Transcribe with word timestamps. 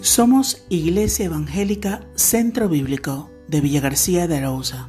Somos 0.00 0.62
Iglesia 0.68 1.26
Evangélica 1.26 2.02
Centro 2.14 2.68
Bíblico 2.68 3.30
de 3.48 3.60
Villa 3.60 3.80
García 3.80 4.28
de 4.28 4.36
Arauza. 4.36 4.86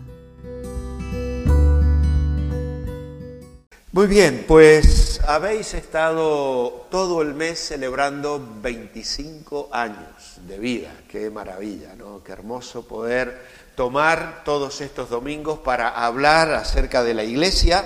Muy 3.91 4.05
bien, 4.05 4.45
pues 4.47 5.19
habéis 5.27 5.73
estado 5.73 6.85
todo 6.91 7.23
el 7.23 7.33
mes 7.33 7.57
celebrando 7.57 8.39
25 8.61 9.69
años 9.71 10.37
de 10.47 10.59
vida. 10.59 10.91
Qué 11.09 11.31
maravilla, 11.31 11.95
¿no? 11.97 12.23
Qué 12.23 12.31
hermoso 12.31 12.87
poder 12.87 13.41
tomar 13.75 14.43
todos 14.45 14.79
estos 14.79 15.09
domingos 15.09 15.57
para 15.57 15.89
hablar 15.89 16.53
acerca 16.53 17.03
de 17.03 17.15
la 17.15 17.23
iglesia 17.23 17.83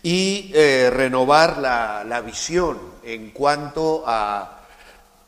y 0.00 0.52
eh, 0.54 0.90
renovar 0.92 1.58
la, 1.58 2.04
la 2.04 2.20
visión 2.20 2.78
en 3.02 3.32
cuanto 3.32 4.04
a 4.06 4.61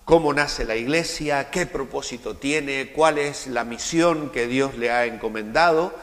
cómo 0.04 0.34
nace 0.34 0.64
la 0.64 0.76
iglesia, 0.76 1.50
qué 1.50 1.66
propósito 1.66 2.36
tiene, 2.36 2.92
cuál 2.92 3.18
es 3.18 3.46
la 3.46 3.64
misión 3.64 4.30
que 4.30 4.46
Dios 4.46 4.76
le 4.76 4.90
ha 4.90 5.06
encomendado 5.06 5.94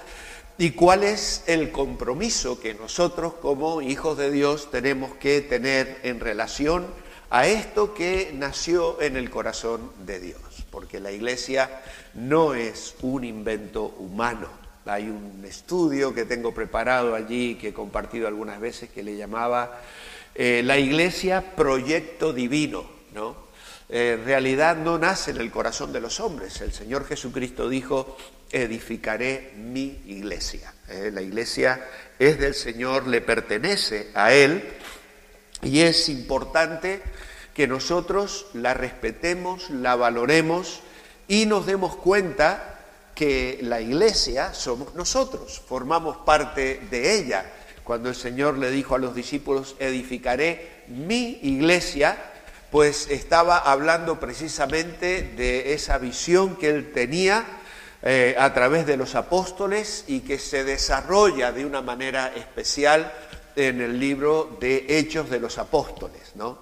y 0.58 0.72
cuál 0.72 1.04
es 1.04 1.44
el 1.48 1.72
compromiso 1.72 2.60
que 2.60 2.74
nosotros 2.74 3.34
como 3.36 3.82
hijos 3.82 4.18
de 4.18 4.32
Dios 4.32 4.70
tenemos 4.72 5.16
que 5.16 5.41
tener 5.41 6.00
en 6.04 6.20
relación 6.20 6.88
a 7.30 7.48
esto 7.48 7.94
que 7.94 8.32
nació 8.34 9.02
en 9.02 9.16
el 9.16 9.30
corazón 9.30 9.91
de 10.05 10.20
Dios, 10.20 10.41
porque 10.70 10.99
la 10.99 11.12
iglesia 11.12 11.82
no 12.13 12.54
es 12.54 12.96
un 13.02 13.24
invento 13.24 13.86
humano. 13.99 14.49
Hay 14.86 15.04
un 15.04 15.46
estudio 15.46 16.13
que 16.13 16.26
tengo 16.26 16.54
preparado 16.54 17.16
allí, 17.16 17.55
que 17.55 17.70
he 17.70 17.74
compartido 17.74 18.27
algunas 18.27 18.60
veces, 18.60 18.90
que 18.90 19.04
le 19.04 19.16
llamaba 19.16 19.80
eh, 20.36 20.62
La 20.66 20.77
iglesia 20.77 21.55
proyecto 21.55 22.34
divino, 22.34 22.84
¿no? 23.13 23.51
En 23.91 24.23
realidad 24.23 24.77
no 24.77 24.98
nace 24.98 25.31
en 25.31 25.38
el 25.38 25.52
corazón 25.52 25.91
de 25.91 25.99
los 25.99 26.20
hombres. 26.20 26.62
El 26.62 26.71
Señor 26.71 27.05
Jesucristo 27.05 27.68
dijo, 27.68 28.18
edificaré 28.52 29.54
mi 29.57 30.02
iglesia. 30.07 30.74
Eh, 30.88 31.12
la 31.13 31.21
iglesia 31.21 31.85
es 32.18 32.40
del 32.40 32.54
Señor, 32.54 33.07
le 33.07 33.21
pertenece 33.21 34.10
a 34.13 34.34
Él 34.34 34.63
y 35.62 35.82
es 35.82 36.10
importante 36.10 37.01
que 37.54 37.68
nosotros 37.68 38.48
la 38.54 38.74
respetemos, 38.74 39.70
la 39.70 39.96
valoremos 39.96 40.82
y 41.27 41.46
nos 41.46 41.66
demos 41.66 41.96
cuenta 41.96 42.79
que 43.13 43.60
la 43.62 43.82
iglesia 43.82 44.54
somos 44.54 44.96
nosotros, 44.96 45.62
formamos 45.68 46.18
parte 46.26 46.82
de 46.90 47.20
ella. 47.20 47.46
Cuando 47.84 48.10
el 48.10 48.16
Señor 48.16 48.57
le 48.57 48.71
dijo 48.71 48.96
a 48.96 48.99
los 48.99 49.13
discípulos, 49.13 49.76
edificaré 49.79 50.84
mi 50.88 51.40
iglesia, 51.44 52.30
pues 52.72 53.10
estaba 53.12 53.58
hablando 53.58 54.20
precisamente 54.20 55.22
de 55.36 55.74
esa 55.74 55.98
visión 55.98 56.55
que 56.55 56.70
él 56.70 56.91
tenía 56.94 57.46
eh, 58.02 58.36
a 58.40 58.54
través 58.54 58.88
de 58.88 58.98
los 58.98 59.13
apóstoles 59.13 60.05
y 60.08 60.22
que 60.22 60.40
se 60.40 60.63
desarrolla 60.63 61.52
de 61.52 61.66
una 61.66 61.82
manera 61.82 62.34
especial 62.36 63.12
en 63.58 63.82
el 63.82 64.00
libro 64.00 64.58
de 64.59 64.86
Hechos 64.88 65.30
de 65.30 65.40
los 65.40 65.58
Apóstoles. 65.58 66.31
¿no? 66.36 66.59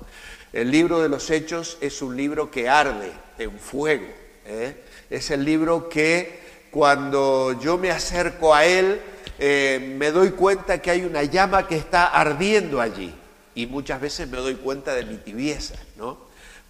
El 0.51 0.71
libro 0.71 0.99
de 0.99 1.09
los 1.09 1.29
Hechos 1.29 1.77
es 1.79 2.01
un 2.01 2.17
libro 2.17 2.49
que 2.49 2.67
arde 2.67 3.11
en 3.37 3.59
fuego. 3.59 4.07
¿eh? 4.45 4.83
Es 5.11 5.29
el 5.29 5.45
libro 5.45 5.87
que 5.89 6.39
cuando 6.71 7.59
yo 7.61 7.77
me 7.77 7.91
acerco 7.91 8.53
a 8.53 8.65
él 8.65 8.99
eh, 9.37 9.95
me 9.97 10.11
doy 10.11 10.31
cuenta 10.31 10.81
que 10.81 10.91
hay 10.91 11.03
una 11.03 11.23
llama 11.23 11.67
que 11.67 11.77
está 11.77 12.07
ardiendo 12.07 12.81
allí 12.81 13.13
y 13.55 13.65
muchas 13.67 14.01
veces 14.01 14.27
me 14.27 14.37
doy 14.37 14.55
cuenta 14.55 14.93
de 14.93 15.05
mi 15.05 15.17
tibieza. 15.17 15.75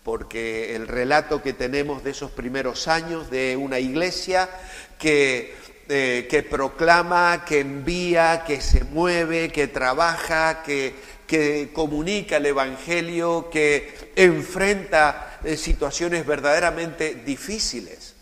Porque 0.09 0.75
el 0.75 0.87
relato 0.87 1.43
que 1.43 1.53
tenemos 1.53 2.03
de 2.03 2.09
esos 2.09 2.31
primeros 2.31 2.87
años 2.87 3.29
de 3.29 3.55
una 3.55 3.77
iglesia 3.77 4.49
que, 4.97 5.53
eh, 5.87 6.25
que 6.27 6.41
proclama, 6.41 7.45
que 7.45 7.59
envía, 7.59 8.43
que 8.43 8.59
se 8.59 8.85
mueve, 8.85 9.51
que 9.51 9.67
trabaja, 9.67 10.63
que, 10.63 10.95
que 11.27 11.69
comunica 11.73 12.37
el 12.37 12.47
Evangelio, 12.47 13.51
que 13.51 14.11
enfrenta 14.15 15.37
eh, 15.43 15.55
situaciones 15.55 16.25
verdaderamente 16.25 17.13
difíciles. 17.13 18.15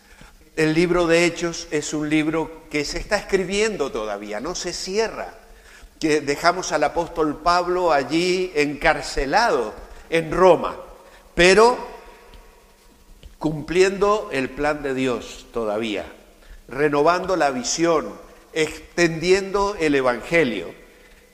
El 0.56 0.74
libro 0.74 1.06
de 1.06 1.24
Hechos 1.24 1.68
es 1.70 1.94
un 1.94 2.10
libro 2.10 2.64
que 2.68 2.84
se 2.84 2.98
está 2.98 3.16
escribiendo 3.16 3.90
todavía, 3.90 4.40
no 4.40 4.54
se 4.54 4.74
cierra 4.74 5.32
que 5.98 6.20
dejamos 6.20 6.70
al 6.72 6.84
apóstol 6.84 7.40
Pablo 7.42 7.92
allí 7.92 8.52
encarcelado 8.54 9.72
en 10.10 10.30
Roma, 10.30 10.76
pero 11.38 11.78
cumpliendo 13.38 14.28
el 14.32 14.50
plan 14.50 14.82
de 14.82 14.92
Dios 14.92 15.46
todavía, 15.52 16.04
renovando 16.66 17.36
la 17.36 17.52
visión, 17.52 18.12
extendiendo 18.52 19.76
el 19.78 19.94
Evangelio. 19.94 20.74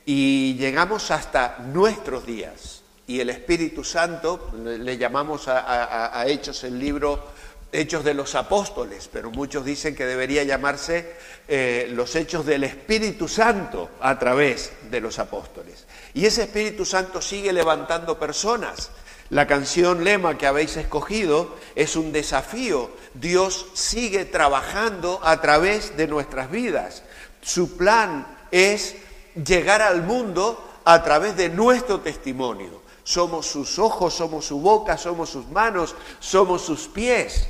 Y 0.05 0.57
llegamos 0.57 1.09
hasta 1.09 1.57
nuestros 1.73 2.27
días. 2.27 2.83
Y 3.07 3.19
el 3.19 3.31
Espíritu 3.31 3.83
Santo, 3.83 4.51
le 4.63 4.95
llamamos 4.99 5.47
a, 5.47 6.23
Hechos 6.27 6.63
el 6.65 6.77
libro 6.77 7.29
Hechos 7.71 8.03
de 8.03 8.13
los 8.13 8.35
Apóstoles, 8.35 9.09
pero 9.11 9.31
muchos 9.31 9.65
dicen 9.65 9.95
que 9.95 10.05
debería 10.05 10.43
llamarse 10.43 11.15
eh, 11.47 11.87
los 11.89 12.15
Hechos 12.15 12.45
del 12.45 12.63
Espíritu 12.63 13.27
Santo 13.27 13.89
a 13.99 14.19
través 14.19 14.71
de 14.91 15.01
los 15.01 15.17
apóstoles. 15.17 15.87
Y 16.13 16.27
ese 16.27 16.43
Espíritu 16.43 16.85
Santo 16.85 17.23
sigue 17.23 17.51
levantando 17.51 18.19
personas. 18.19 18.91
La 19.29 19.47
canción 19.47 20.03
lema 20.03 20.37
que 20.37 20.45
habéis 20.45 20.77
escogido 20.77 21.55
es 21.75 21.95
un 21.95 22.11
desafío. 22.11 22.91
Dios 23.15 23.67
sigue 23.73 24.25
trabajando 24.25 25.19
a 25.23 25.41
través 25.41 25.97
de 25.97 26.07
nuestras 26.07 26.51
vidas. 26.51 27.03
Su 27.41 27.75
plan 27.75 28.27
es 28.51 28.95
llegar 29.35 29.81
al 29.81 30.03
mundo 30.03 30.63
a 30.85 31.03
través 31.03 31.35
de 31.35 31.49
nuestro 31.49 32.01
testimonio. 32.01 32.83
Somos 33.03 33.47
sus 33.47 33.79
ojos, 33.79 34.13
somos 34.13 34.45
su 34.45 34.59
boca, 34.59 34.97
somos 34.97 35.29
sus 35.29 35.47
manos, 35.47 35.95
somos 36.19 36.61
sus 36.61 36.87
pies. 36.87 37.47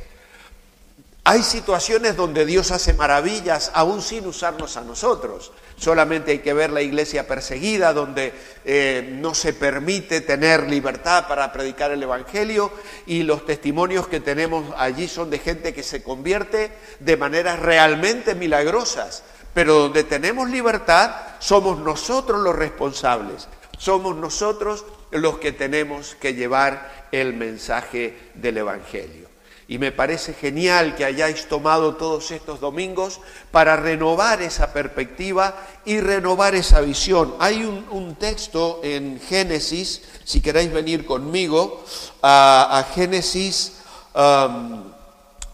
Hay 1.28 1.41
situaciones 1.41 2.16
donde 2.16 2.46
Dios 2.46 2.69
hace 2.69 2.94
maravillas 2.94 3.72
aún 3.74 4.03
sin 4.03 4.28
usarnos 4.28 4.78
a 4.78 4.81
nosotros. 4.81 5.52
Solamente 5.75 6.30
hay 6.30 6.40
que 6.40 6.53
ver 6.53 6.69
la 6.69 6.84
iglesia 6.84 7.28
perseguida, 7.28 7.94
donde 7.94 8.31
eh, 8.63 9.09
no 9.19 9.34
se 9.34 9.53
permite 9.53 10.22
tener 10.22 10.69
libertad 10.69 11.28
para 11.28 11.52
predicar 11.52 11.90
el 11.90 12.03
Evangelio 12.03 12.72
y 13.08 13.24
los 13.24 13.44
testimonios 13.44 14.08
que 14.08 14.19
tenemos 14.19 14.72
allí 14.78 15.08
son 15.08 15.31
de 15.31 15.40
gente 15.40 15.74
que 15.74 15.81
se 15.81 16.03
convierte 16.03 16.72
de 17.00 17.18
maneras 17.18 17.58
realmente 17.59 18.35
milagrosas. 18.35 19.24
Pero 19.52 19.74
donde 19.80 20.03
tenemos 20.03 20.47
libertad 20.52 21.09
somos 21.40 21.80
nosotros 21.80 22.40
los 22.40 22.56
responsables, 22.56 23.47
somos 23.80 24.16
nosotros 24.16 24.85
los 25.09 25.40
que 25.40 25.52
tenemos 25.52 26.16
que 26.22 26.35
llevar 26.35 27.08
el 27.12 27.34
mensaje 27.34 28.16
del 28.35 28.58
Evangelio. 28.58 29.25
Y 29.68 29.80
me 29.80 29.92
parece 29.92 30.34
genial 30.36 30.96
que 30.96 31.06
hayáis 31.06 31.48
tomado 31.48 31.96
todos 31.96 32.30
estos 32.30 32.59
domingos 32.59 33.20
para 33.52 33.76
renovar 33.76 34.44
esa 34.44 34.72
perspectiva 34.72 35.56
y 35.86 36.00
renovar 36.00 36.53
esa 36.53 36.81
visión. 36.81 37.34
Hay 37.40 37.64
un, 37.64 38.16
texto 38.16 38.80
en 38.84 39.20
Génesis, 39.20 40.03
si 40.24 40.40
queréis 40.40 40.72
venir 40.72 41.06
conmigo, 41.06 41.84
a, 42.22 42.86
Génesis 42.94 43.78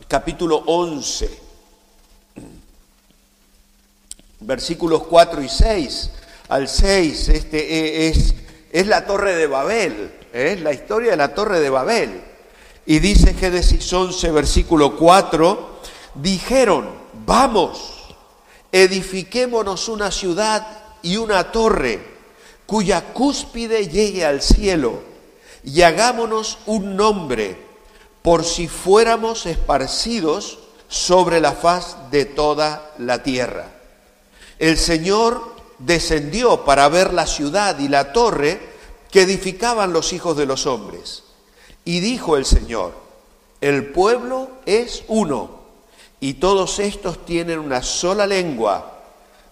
capítulo 0.09 0.61
11, 0.66 1.39
versículos 4.41 5.03
4 5.03 5.41
y 5.41 5.49
6. 5.49 6.11
Al 6.49 6.67
6, 6.67 7.29
este 7.29 8.09
es, 8.09 8.35
es 8.73 8.88
la 8.88 9.05
torre 9.05 9.35
de 9.35 9.47
Babel, 9.47 10.11
es 10.33 10.59
la 10.59 10.73
historia 10.73 11.11
de 11.11 11.17
la 11.17 11.33
torre 11.33 11.61
de 11.61 11.69
Babel. 11.69 12.30
Y 12.91 12.99
dice 12.99 13.34
Génesis 13.34 13.93
11, 13.93 14.32
versículo 14.32 14.97
4, 14.97 15.79
dijeron, 16.16 16.90
vamos, 17.26 17.93
edifiquémonos 18.70 19.88
una 19.88 20.11
ciudad 20.11 20.67
y 21.02 21.16
una 21.16 21.53
torre 21.53 22.05
cuya 22.66 23.14
cúspide 23.14 23.88
llegue 23.88 24.26
al 24.26 24.41
cielo 24.41 25.03
y 25.64 25.84
hagámonos 25.84 26.58
un 26.66 26.97
nombre 26.97 27.55
por 28.22 28.43
si 28.43 28.67
fuéramos 28.67 29.46
esparcidos 29.46 30.59
sobre 30.90 31.40
la 31.40 31.53
faz 31.53 32.11
de 32.11 32.26
toda 32.26 32.91
la 32.97 33.23
tierra. 33.23 33.72
El 34.59 34.78
Señor 34.78 35.55
descendió 35.79 36.66
para 36.66 36.90
ver 36.90 37.14
la 37.14 37.26
ciudad 37.26 37.79
y 37.79 37.87
la 37.87 38.11
torre 38.11 38.59
que 39.09 39.22
edificaban 39.22 39.94
los 39.94 40.11
hijos 40.11 40.35
de 40.35 40.46
los 40.46 40.66
hombres. 40.66 41.23
Y 41.85 41.99
dijo 41.99 42.37
el 42.37 42.45
Señor, 42.45 42.93
el 43.59 43.91
pueblo 43.91 44.49
es 44.66 45.03
uno 45.07 45.61
y 46.19 46.35
todos 46.35 46.79
estos 46.79 47.25
tienen 47.25 47.59
una 47.59 47.81
sola 47.81 48.28
lengua. 48.28 48.99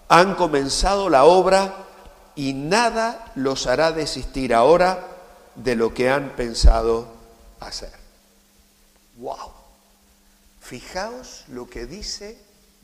Han 0.08 0.34
comenzado 0.34 1.08
la 1.08 1.24
obra 1.24 1.86
y 2.34 2.52
nada 2.52 3.32
los 3.34 3.66
hará 3.66 3.92
desistir 3.92 4.54
ahora 4.54 5.06
de 5.54 5.74
lo 5.76 5.92
que 5.92 6.10
han 6.10 6.30
pensado 6.30 7.08
hacer. 7.60 7.92
¡Wow! 9.18 9.52
Fijaos 10.60 11.44
lo 11.48 11.68
que 11.68 11.86
dice 11.86 12.38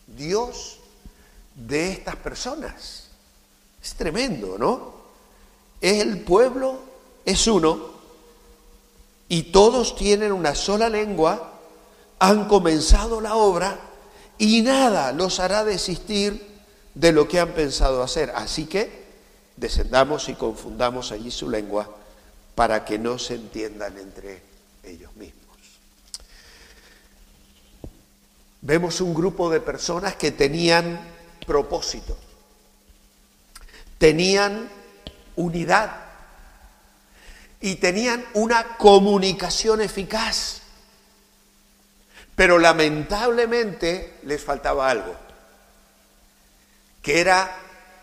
Dios 0.06 0.78
de 1.54 1.92
estas 1.92 2.16
personas. 2.16 3.04
Es 3.82 3.94
tremendo, 3.94 4.56
¿no? 4.58 4.94
El 5.81 6.20
pueblo, 6.20 6.81
es 7.25 7.46
uno, 7.46 7.95
y 9.28 9.44
todos 9.44 9.96
tienen 9.96 10.32
una 10.32 10.55
sola 10.55 10.88
lengua, 10.88 11.52
han 12.19 12.46
comenzado 12.49 13.20
la 13.20 13.34
obra 13.34 13.78
y 14.38 14.62
nada 14.62 15.12
los 15.12 15.40
hará 15.40 15.64
desistir 15.64 16.46
de 16.94 17.12
lo 17.12 17.28
que 17.28 17.40
han 17.40 17.52
pensado 17.52 18.02
hacer. 18.02 18.32
Así 18.34 18.67
que 18.67 19.05
descendamos 19.56 20.28
y 20.28 20.34
confundamos 20.34 21.12
allí 21.12 21.31
su 21.31 21.50
lengua 21.50 21.90
para 22.55 22.84
que 22.84 22.99
no 22.99 23.19
se 23.19 23.34
entiendan 23.34 23.99
entre 23.99 24.43
ellos 24.82 25.14
mismos. 25.17 25.44
Vemos 28.62 29.00
un 29.00 29.14
grupo 29.14 29.50
de 29.50 29.61
personas 29.61 30.17
que 30.17 30.32
tenían 30.32 30.99
propósito, 31.46 32.17
tenían 33.99 34.69
unidad 35.37 36.06
y 37.61 37.76
tenían 37.76 38.25
una 38.35 38.76
comunicación 38.76 39.81
eficaz. 39.81 40.62
Pero 42.35 42.58
lamentablemente 42.58 44.19
les 44.25 44.43
faltaba 44.43 44.91
algo, 44.91 45.17
que 47.03 47.20
era 47.20 47.56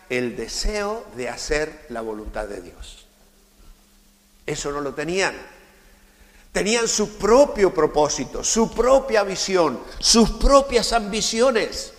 el 0.10 0.36
deseo 0.36 1.06
de 1.16 1.30
hacer 1.30 1.86
la 1.90 2.02
voluntad 2.02 2.48
de 2.48 2.62
Dios. 2.62 3.06
Eso 4.46 4.72
no 4.72 4.82
lo 4.82 4.94
tenían. 4.94 5.36
Tenían 6.52 6.88
su 6.88 7.18
propio 7.18 7.74
propósito, 7.74 8.44
su 8.44 8.72
propia 8.72 9.24
visión, 9.24 9.80
sus 10.00 10.32
propias 10.32 10.94
ambiciones. 10.94 11.94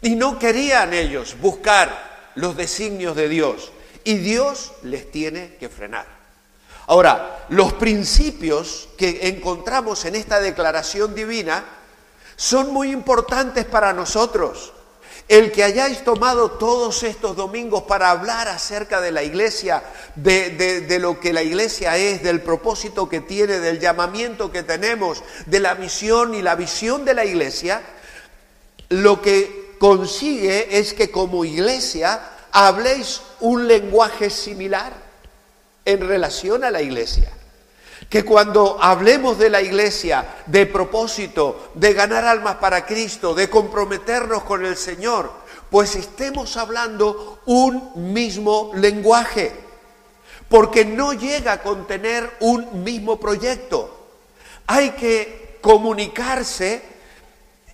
Y 0.00 0.14
no 0.14 0.38
querían 0.38 0.92
ellos 0.92 1.36
buscar 1.40 2.32
los 2.34 2.56
designios 2.56 3.16
de 3.16 3.28
Dios. 3.28 3.72
Y 4.04 4.16
Dios 4.16 4.72
les 4.82 5.10
tiene 5.10 5.56
que 5.56 5.68
frenar. 5.68 6.21
Ahora, 6.86 7.46
los 7.48 7.74
principios 7.74 8.88
que 8.96 9.28
encontramos 9.28 10.04
en 10.04 10.16
esta 10.16 10.40
declaración 10.40 11.14
divina 11.14 11.64
son 12.36 12.72
muy 12.72 12.90
importantes 12.90 13.64
para 13.64 13.92
nosotros. 13.92 14.72
El 15.28 15.52
que 15.52 15.62
hayáis 15.62 16.02
tomado 16.02 16.52
todos 16.52 17.04
estos 17.04 17.36
domingos 17.36 17.84
para 17.84 18.10
hablar 18.10 18.48
acerca 18.48 19.00
de 19.00 19.12
la 19.12 19.22
iglesia, 19.22 19.82
de, 20.16 20.98
lo 21.00 21.20
que 21.20 21.32
la 21.32 21.42
iglesia 21.42 21.96
es, 21.96 22.22
del 22.22 22.40
propósito 22.40 23.08
que 23.08 23.20
tiene, 23.20 23.60
del 23.60 23.78
llamamiento 23.78 24.50
que 24.50 24.64
tenemos, 24.64 25.22
de 25.46 25.60
la 25.60 25.76
misión 25.76 26.34
y 26.34 26.42
la 26.42 26.56
visión 26.56 27.04
de 27.04 27.14
la 27.14 27.24
iglesia, 27.24 27.80
lo 28.88 29.22
que 29.22 29.76
consigue 29.78 30.78
es 30.78 30.92
que 30.92 31.10
como 31.10 31.44
iglesia 31.44 32.20
habléis 32.50 33.22
un 33.40 33.68
lenguaje 33.68 34.28
similar 34.28 35.01
en 35.84 36.06
relación 36.06 36.64
a 36.64 36.70
la 36.70 36.82
iglesia 36.82 37.32
que 38.12 38.24
cuando 38.26 38.76
hablemos 38.78 39.38
de 39.38 39.48
la 39.48 39.62
iglesia, 39.62 40.26
de 40.44 40.66
propósito, 40.66 41.70
de 41.74 41.94
ganar 41.94 42.26
almas 42.26 42.56
para 42.56 42.84
Cristo, 42.84 43.34
de 43.34 43.48
comprometernos 43.48 44.42
con 44.42 44.66
el 44.66 44.76
Señor, 44.76 45.32
pues 45.70 45.96
estemos 45.96 46.58
hablando 46.58 47.40
un 47.46 48.12
mismo 48.12 48.72
lenguaje, 48.74 49.52
porque 50.50 50.84
no 50.84 51.14
llega 51.14 51.52
a 51.52 51.62
contener 51.62 52.30
un 52.40 52.84
mismo 52.84 53.18
proyecto. 53.18 54.08
Hay 54.66 54.90
que 54.90 55.58
comunicarse 55.62 56.82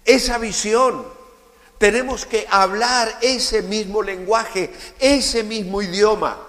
esa 0.04 0.38
visión. 0.38 1.04
Tenemos 1.78 2.24
que 2.26 2.46
hablar 2.48 3.18
ese 3.22 3.62
mismo 3.62 4.02
lenguaje, 4.02 4.72
ese 5.00 5.42
mismo 5.42 5.82
idioma. 5.82 6.47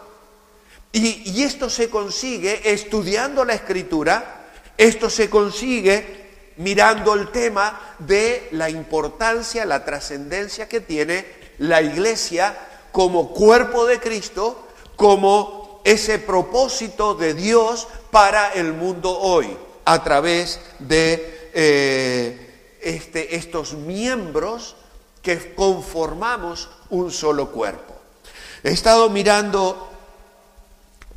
Y, 0.91 1.43
esto 1.43 1.69
se 1.69 1.89
consigue 1.89 2.71
estudiando 2.71 3.45
la 3.45 3.53
escritura, 3.53 4.47
esto 4.77 5.09
se 5.09 5.29
consigue 5.29 6.27
mirando 6.57 7.13
el 7.13 7.29
tema 7.29 7.95
de 7.99 8.49
la 8.51 8.69
importancia, 8.69 9.65
la 9.65 9.85
trascendencia 9.85 10.67
que 10.67 10.81
tiene 10.81 11.25
la 11.59 11.81
iglesia 11.81 12.57
como 12.91 13.33
cuerpo 13.33 13.85
de 13.85 13.99
Cristo, 13.99 14.67
como 14.95 15.81
ese 15.85 16.19
propósito 16.19 17.13
de 17.13 17.33
Dios 17.33 17.87
para 18.11 18.51
el 18.53 18.73
mundo 18.73 19.17
hoy, 19.17 19.55
a 19.85 20.03
través 20.03 20.59
de 20.79 21.49
eh, 21.53 22.77
este, 22.81 23.35
estos 23.35 23.73
miembros 23.73 24.75
que 25.21 25.53
conformamos 25.53 26.69
un 26.89 27.11
solo 27.11 27.51
cuerpo. 27.51 27.95
He 28.63 28.71
estado 28.71 29.09
mirando 29.09 29.88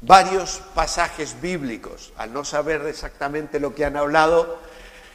varios 0.02 0.60
pasajes 0.74 1.40
bíblicos, 1.40 2.12
al 2.16 2.32
no 2.32 2.44
saber 2.44 2.84
exactamente 2.86 3.60
lo 3.60 3.74
que 3.74 3.84
han 3.84 3.96
hablado, 3.96 4.60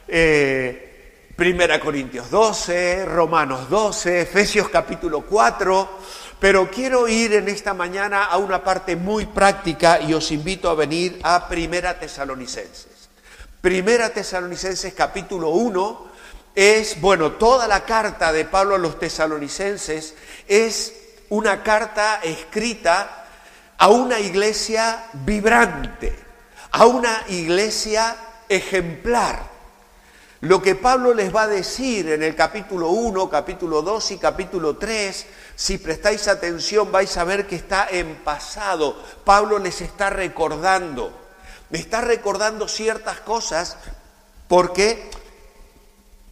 eh, 0.08 1.28
Primera 1.36 1.78
Corintios 1.78 2.30
12, 2.30 3.04
Romanos 3.04 3.70
12, 3.70 4.22
Efesios 4.22 4.68
capítulo 4.70 5.20
4, 5.22 5.88
pero 6.40 6.70
quiero 6.70 7.06
ir 7.06 7.34
en 7.34 7.48
esta 7.48 7.74
mañana 7.74 8.24
a 8.24 8.38
una 8.38 8.64
parte 8.64 8.96
muy 8.96 9.26
práctica 9.26 10.00
y 10.00 10.14
os 10.14 10.32
invito 10.32 10.68
a 10.68 10.74
venir 10.74 11.20
a 11.22 11.48
Primera 11.48 11.98
Tesalonicenses. 12.00 13.08
Primera 13.60 14.10
Tesalonicenses 14.10 14.94
capítulo 14.94 15.50
1 15.50 16.08
es, 16.54 17.00
bueno, 17.00 17.32
toda 17.32 17.68
la 17.68 17.84
carta 17.84 18.32
de 18.32 18.44
Pablo 18.44 18.74
a 18.74 18.78
los 18.78 18.98
tesalonicenses 18.98 20.14
es 20.48 20.94
una 21.28 21.62
carta 21.62 22.20
escrita 22.22 23.17
a 23.78 23.88
una 23.88 24.18
iglesia 24.18 25.04
vibrante, 25.12 26.18
a 26.72 26.86
una 26.86 27.24
iglesia 27.28 28.16
ejemplar. 28.48 29.56
Lo 30.40 30.62
que 30.62 30.74
Pablo 30.74 31.14
les 31.14 31.34
va 31.34 31.42
a 31.42 31.48
decir 31.48 32.10
en 32.10 32.22
el 32.22 32.34
capítulo 32.36 32.90
1, 32.90 33.28
capítulo 33.30 33.82
2 33.82 34.10
y 34.12 34.18
capítulo 34.18 34.76
3, 34.76 35.26
si 35.56 35.78
prestáis 35.78 36.28
atención 36.28 36.92
vais 36.92 37.16
a 37.16 37.24
ver 37.24 37.46
que 37.46 37.56
está 37.56 37.88
en 37.90 38.16
pasado. 38.16 38.96
Pablo 39.24 39.58
les 39.58 39.80
está 39.80 40.10
recordando, 40.10 41.12
está 41.70 42.00
recordando 42.00 42.68
ciertas 42.68 43.20
cosas 43.20 43.76
porque 44.48 45.10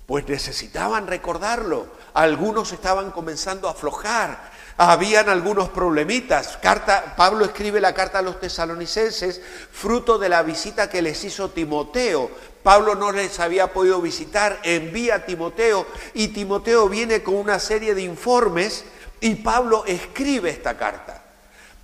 pues 0.06 0.28
necesitaban 0.28 1.06
recordarlo. 1.06 1.86
Algunos 2.14 2.72
estaban 2.72 3.10
comenzando 3.10 3.68
a 3.68 3.72
aflojar, 3.72 4.52
habían 4.78 5.28
algunos 5.28 5.68
problemitas. 5.70 6.58
Carta, 6.60 7.14
Pablo 7.16 7.44
escribe 7.44 7.80
la 7.80 7.94
carta 7.94 8.18
a 8.18 8.22
los 8.22 8.40
tesalonicenses 8.40 9.40
fruto 9.72 10.18
de 10.18 10.28
la 10.28 10.42
visita 10.42 10.90
que 10.90 11.02
les 11.02 11.22
hizo 11.24 11.50
Timoteo. 11.50 12.30
Pablo 12.62 12.94
no 12.94 13.12
les 13.12 13.38
había 13.40 13.72
podido 13.72 14.00
visitar, 14.00 14.58
envía 14.64 15.16
a 15.16 15.24
Timoteo 15.24 15.86
y 16.14 16.28
Timoteo 16.28 16.88
viene 16.88 17.22
con 17.22 17.36
una 17.36 17.58
serie 17.58 17.94
de 17.94 18.02
informes 18.02 18.84
y 19.20 19.36
Pablo 19.36 19.84
escribe 19.86 20.50
esta 20.50 20.76
carta. 20.76 21.22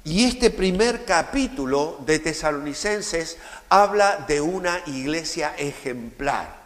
Y 0.04 0.24
este 0.24 0.50
primer 0.50 1.04
capítulo 1.04 1.98
de 2.04 2.18
Tesalonicenses 2.18 3.38
habla 3.68 4.24
de 4.26 4.40
una 4.40 4.80
iglesia 4.86 5.54
ejemplar. 5.56 6.60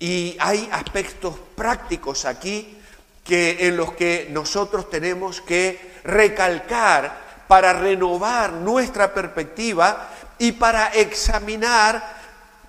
Y 0.00 0.36
hay 0.40 0.68
aspectos 0.72 1.36
prácticos 1.54 2.24
aquí 2.24 2.76
que, 3.24 3.66
en 3.66 3.76
los 3.76 3.94
que 3.94 4.28
nosotros 4.30 4.90
tenemos 4.90 5.40
que 5.40 5.94
recalcar 6.04 7.24
para 7.48 7.72
renovar 7.72 8.52
nuestra 8.52 9.12
perspectiva 9.12 10.10
y 10.38 10.52
para 10.52 10.88
examinar 10.88 12.22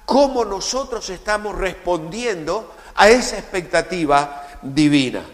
cómo 0.06 0.46
nosotros 0.46 1.10
estamos 1.10 1.56
respondiendo 1.56 2.74
a 2.96 3.10
esa 3.10 3.38
expectativa 3.38 4.48
divina. 4.62 5.26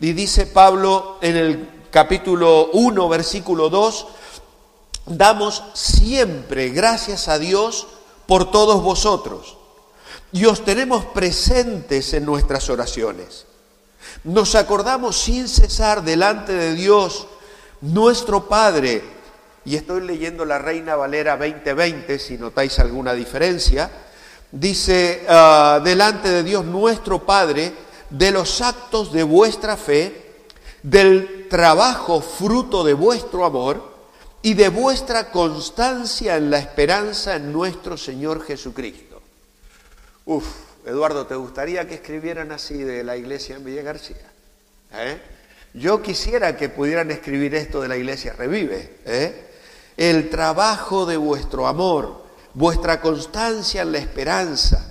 Y 0.00 0.12
dice 0.12 0.46
Pablo 0.46 1.18
en 1.20 1.36
el 1.36 1.68
capítulo 1.90 2.70
1, 2.72 3.08
versículo 3.08 3.68
2, 3.68 4.06
damos 5.06 5.62
siempre 5.74 6.70
gracias 6.70 7.28
a 7.28 7.38
Dios 7.38 7.86
por 8.26 8.50
todos 8.50 8.82
vosotros 8.82 9.58
y 10.32 10.46
os 10.46 10.64
tenemos 10.64 11.04
presentes 11.06 12.14
en 12.14 12.24
nuestras 12.24 12.70
oraciones 12.70 13.49
nos 14.24 14.54
acordamos 14.54 15.20
sin 15.20 15.48
cesar 15.48 16.02
delante 16.02 16.52
de 16.52 16.74
Dios, 16.74 17.26
nuestro 17.80 18.48
Padre, 18.48 19.02
y 19.64 19.76
estoy 19.76 20.02
leyendo 20.02 20.44
la 20.44 20.58
Reina 20.58 20.96
Valera 20.96 21.36
2020, 21.36 22.18
si 22.18 22.38
notáis 22.38 22.78
alguna 22.78 23.12
diferencia, 23.12 23.90
dice, 24.50 25.24
ah, 25.28 25.80
delante 25.82 26.28
de 26.28 26.42
Dios 26.42 26.64
nuestro 26.64 27.24
Padre, 27.24 27.72
de 28.10 28.30
los 28.30 28.60
actos 28.60 29.12
de 29.12 29.22
vuestra 29.22 29.76
fe, 29.76 30.30
del 30.82 31.48
trabajo 31.48 32.20
fruto 32.20 32.84
de 32.84 32.94
vuestro 32.94 33.44
amor 33.44 33.90
y 34.42 34.54
de 34.54 34.68
vuestra 34.68 35.30
constancia 35.30 36.36
en 36.36 36.50
la 36.50 36.58
esperanza 36.58 37.36
en 37.36 37.52
nuestro 37.52 37.96
Señor 37.96 38.42
Jesucristo. 38.44 39.20
Uf, 40.24 40.46
Eduardo, 40.86 41.26
¿te 41.26 41.34
gustaría 41.34 41.86
que 41.86 41.94
escribieran 41.94 42.52
así 42.52 42.82
de 42.82 43.04
la 43.04 43.16
iglesia 43.16 43.56
en 43.56 43.64
Villa 43.64 43.82
García? 43.82 44.16
¿Eh? 44.92 45.20
Yo 45.74 46.02
quisiera 46.02 46.56
que 46.56 46.68
pudieran 46.68 47.10
escribir 47.10 47.54
esto 47.54 47.80
de 47.80 47.88
la 47.88 47.96
iglesia 47.96 48.32
Revive. 48.32 48.98
¿eh? 49.04 49.50
El 49.96 50.30
trabajo 50.30 51.06
de 51.06 51.16
vuestro 51.16 51.66
amor, 51.66 52.24
vuestra 52.54 53.00
constancia 53.00 53.82
en 53.82 53.92
la 53.92 53.98
esperanza, 53.98 54.86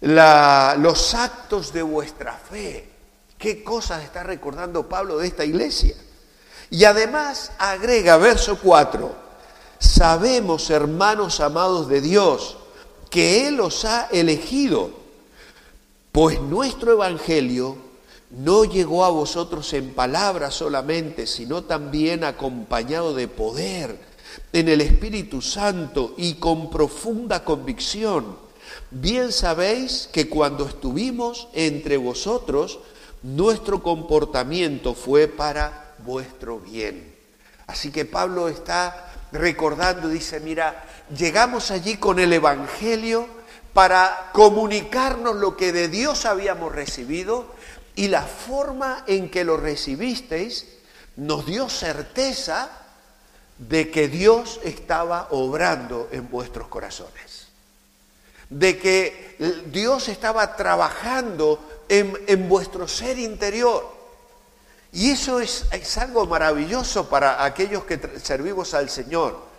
los 0.00 1.14
actos 1.14 1.72
de 1.72 1.82
vuestra 1.82 2.32
fe. 2.34 2.88
¿Qué 3.36 3.62
cosas 3.64 4.04
está 4.04 4.22
recordando 4.22 4.88
Pablo 4.88 5.18
de 5.18 5.26
esta 5.26 5.44
iglesia? 5.44 5.94
Y 6.70 6.84
además 6.84 7.52
agrega 7.58 8.16
verso 8.16 8.58
4, 8.60 9.14
sabemos, 9.78 10.70
hermanos 10.70 11.40
amados 11.40 11.88
de 11.88 12.00
Dios, 12.00 12.56
que 13.14 13.46
Él 13.46 13.60
os 13.60 13.84
ha 13.84 14.08
elegido, 14.10 14.90
pues 16.10 16.40
nuestro 16.40 16.90
Evangelio 16.90 17.76
no 18.30 18.64
llegó 18.64 19.04
a 19.04 19.08
vosotros 19.10 19.72
en 19.72 19.94
palabras 19.94 20.54
solamente, 20.54 21.28
sino 21.28 21.62
también 21.62 22.24
acompañado 22.24 23.14
de 23.14 23.28
poder, 23.28 24.00
en 24.52 24.68
el 24.68 24.80
Espíritu 24.80 25.40
Santo 25.42 26.14
y 26.16 26.34
con 26.34 26.70
profunda 26.70 27.44
convicción. 27.44 28.36
Bien 28.90 29.30
sabéis 29.30 30.08
que 30.12 30.28
cuando 30.28 30.66
estuvimos 30.66 31.46
entre 31.52 31.98
vosotros, 31.98 32.80
nuestro 33.22 33.80
comportamiento 33.80 34.92
fue 34.92 35.28
para 35.28 35.94
vuestro 36.04 36.58
bien. 36.58 37.14
Así 37.68 37.92
que 37.92 38.06
Pablo 38.06 38.48
está 38.48 39.12
recordando, 39.30 40.08
dice, 40.08 40.40
mira, 40.40 40.84
llegamos 41.16 41.70
allí 41.70 41.96
con 41.96 42.18
el 42.18 42.32
Evangelio 42.32 43.26
para 43.72 44.30
comunicarnos 44.32 45.36
lo 45.36 45.56
que 45.56 45.72
de 45.72 45.88
Dios 45.88 46.24
habíamos 46.24 46.72
recibido 46.72 47.54
y 47.96 48.08
la 48.08 48.22
forma 48.22 49.04
en 49.06 49.30
que 49.30 49.44
lo 49.44 49.56
recibisteis 49.56 50.66
nos 51.16 51.46
dio 51.46 51.68
certeza 51.68 52.70
de 53.58 53.90
que 53.90 54.08
Dios 54.08 54.60
estaba 54.64 55.28
obrando 55.30 56.08
en 56.10 56.28
vuestros 56.28 56.68
corazones, 56.68 57.48
de 58.50 58.78
que 58.78 59.64
Dios 59.66 60.08
estaba 60.08 60.56
trabajando 60.56 61.60
en, 61.88 62.16
en 62.26 62.48
vuestro 62.48 62.88
ser 62.88 63.18
interior. 63.18 63.92
Y 64.92 65.10
eso 65.10 65.40
es, 65.40 65.66
es 65.72 65.98
algo 65.98 66.26
maravilloso 66.26 67.08
para 67.08 67.44
aquellos 67.44 67.84
que 67.84 68.00
servimos 68.22 68.74
al 68.74 68.88
Señor. 68.88 69.53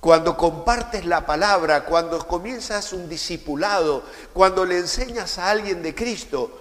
Cuando 0.00 0.36
compartes 0.36 1.04
la 1.04 1.26
palabra, 1.26 1.84
cuando 1.84 2.26
comienzas 2.26 2.92
un 2.92 3.08
discipulado, 3.08 4.02
cuando 4.32 4.64
le 4.64 4.78
enseñas 4.78 5.38
a 5.38 5.50
alguien 5.50 5.82
de 5.82 5.94
Cristo, 5.94 6.60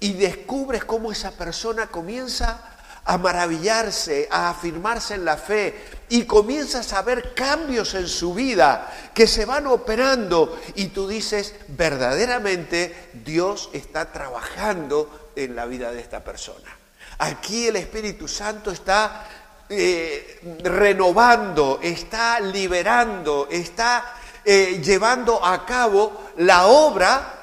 y 0.00 0.14
descubres 0.14 0.84
cómo 0.84 1.12
esa 1.12 1.32
persona 1.32 1.86
comienza 1.88 2.70
a 3.04 3.18
maravillarse, 3.18 4.28
a 4.30 4.50
afirmarse 4.50 5.14
en 5.14 5.24
la 5.24 5.36
fe 5.36 5.84
y 6.08 6.24
comienzas 6.24 6.92
a 6.92 7.02
ver 7.02 7.34
cambios 7.34 7.94
en 7.94 8.08
su 8.08 8.34
vida 8.34 8.90
que 9.14 9.26
se 9.26 9.44
van 9.44 9.66
operando 9.66 10.58
y 10.74 10.88
tú 10.88 11.06
dices, 11.06 11.54
verdaderamente 11.68 13.10
Dios 13.24 13.70
está 13.72 14.12
trabajando 14.12 15.30
en 15.36 15.54
la 15.54 15.66
vida 15.66 15.92
de 15.92 16.00
esta 16.00 16.20
persona. 16.24 16.76
Aquí 17.18 17.66
el 17.66 17.76
Espíritu 17.76 18.28
Santo 18.28 18.70
está 18.70 19.28
eh, 19.72 20.40
renovando, 20.64 21.78
está 21.80 22.40
liberando, 22.40 23.46
está 23.50 24.16
eh, 24.44 24.80
llevando 24.82 25.44
a 25.44 25.64
cabo 25.64 26.32
la 26.38 26.66
obra 26.66 27.34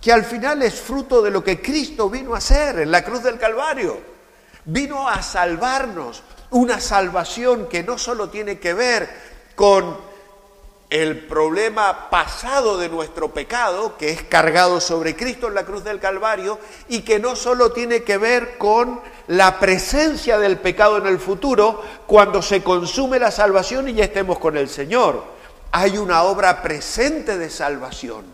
que 0.00 0.12
al 0.12 0.24
final 0.24 0.62
es 0.62 0.80
fruto 0.80 1.20
de 1.20 1.30
lo 1.30 1.42
que 1.42 1.60
Cristo 1.60 2.08
vino 2.08 2.34
a 2.34 2.38
hacer 2.38 2.78
en 2.78 2.90
la 2.90 3.04
cruz 3.04 3.22
del 3.24 3.36
Calvario. 3.36 3.98
Vino 4.64 5.08
a 5.08 5.20
salvarnos, 5.22 6.22
una 6.50 6.80
salvación 6.80 7.68
que 7.68 7.82
no 7.82 7.98
solo 7.98 8.30
tiene 8.30 8.58
que 8.58 8.72
ver 8.72 9.10
con 9.56 10.09
el 10.90 11.24
problema 11.26 12.10
pasado 12.10 12.76
de 12.76 12.88
nuestro 12.88 13.32
pecado, 13.32 13.96
que 13.96 14.10
es 14.10 14.24
cargado 14.24 14.80
sobre 14.80 15.14
Cristo 15.14 15.46
en 15.46 15.54
la 15.54 15.64
cruz 15.64 15.84
del 15.84 16.00
Calvario, 16.00 16.58
y 16.88 17.02
que 17.02 17.20
no 17.20 17.36
solo 17.36 17.70
tiene 17.70 18.02
que 18.02 18.18
ver 18.18 18.58
con 18.58 19.00
la 19.28 19.60
presencia 19.60 20.36
del 20.38 20.58
pecado 20.58 20.98
en 20.98 21.06
el 21.06 21.20
futuro, 21.20 21.80
cuando 22.08 22.42
se 22.42 22.64
consume 22.64 23.20
la 23.20 23.30
salvación 23.30 23.88
y 23.88 23.94
ya 23.94 24.04
estemos 24.04 24.40
con 24.40 24.56
el 24.56 24.68
Señor. 24.68 25.22
Hay 25.70 25.96
una 25.96 26.24
obra 26.24 26.60
presente 26.60 27.38
de 27.38 27.50
salvación 27.50 28.24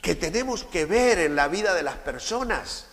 que 0.00 0.14
tenemos 0.14 0.62
que 0.62 0.84
ver 0.84 1.18
en 1.18 1.34
la 1.34 1.48
vida 1.48 1.74
de 1.74 1.82
las 1.82 1.96
personas. 1.96 2.86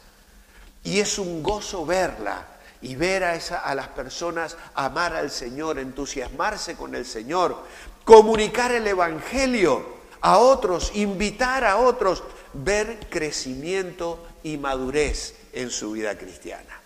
Y 0.84 1.00
es 1.00 1.20
un 1.20 1.44
gozo 1.44 1.86
verla 1.86 2.46
y 2.82 2.96
ver 2.96 3.24
a, 3.24 3.36
esa, 3.36 3.60
a 3.60 3.76
las 3.76 3.90
personas 3.90 4.58
amar 4.74 5.16
al 5.16 5.30
Señor, 5.30 5.78
entusiasmarse 5.78 6.76
con 6.76 6.96
el 6.96 7.06
Señor, 7.06 7.64
comunicar 8.08 8.72
el 8.72 8.88
Evangelio 8.88 9.86
a 10.22 10.38
otros, 10.38 10.94
invitar 10.96 11.66
a 11.66 11.76
otros, 11.76 12.24
ver 12.54 13.00
crecimiento 13.10 14.26
y 14.44 14.56
madurez 14.56 15.36
en 15.52 15.70
su 15.70 15.92
vida 15.92 16.18
cristiana. 16.18 16.82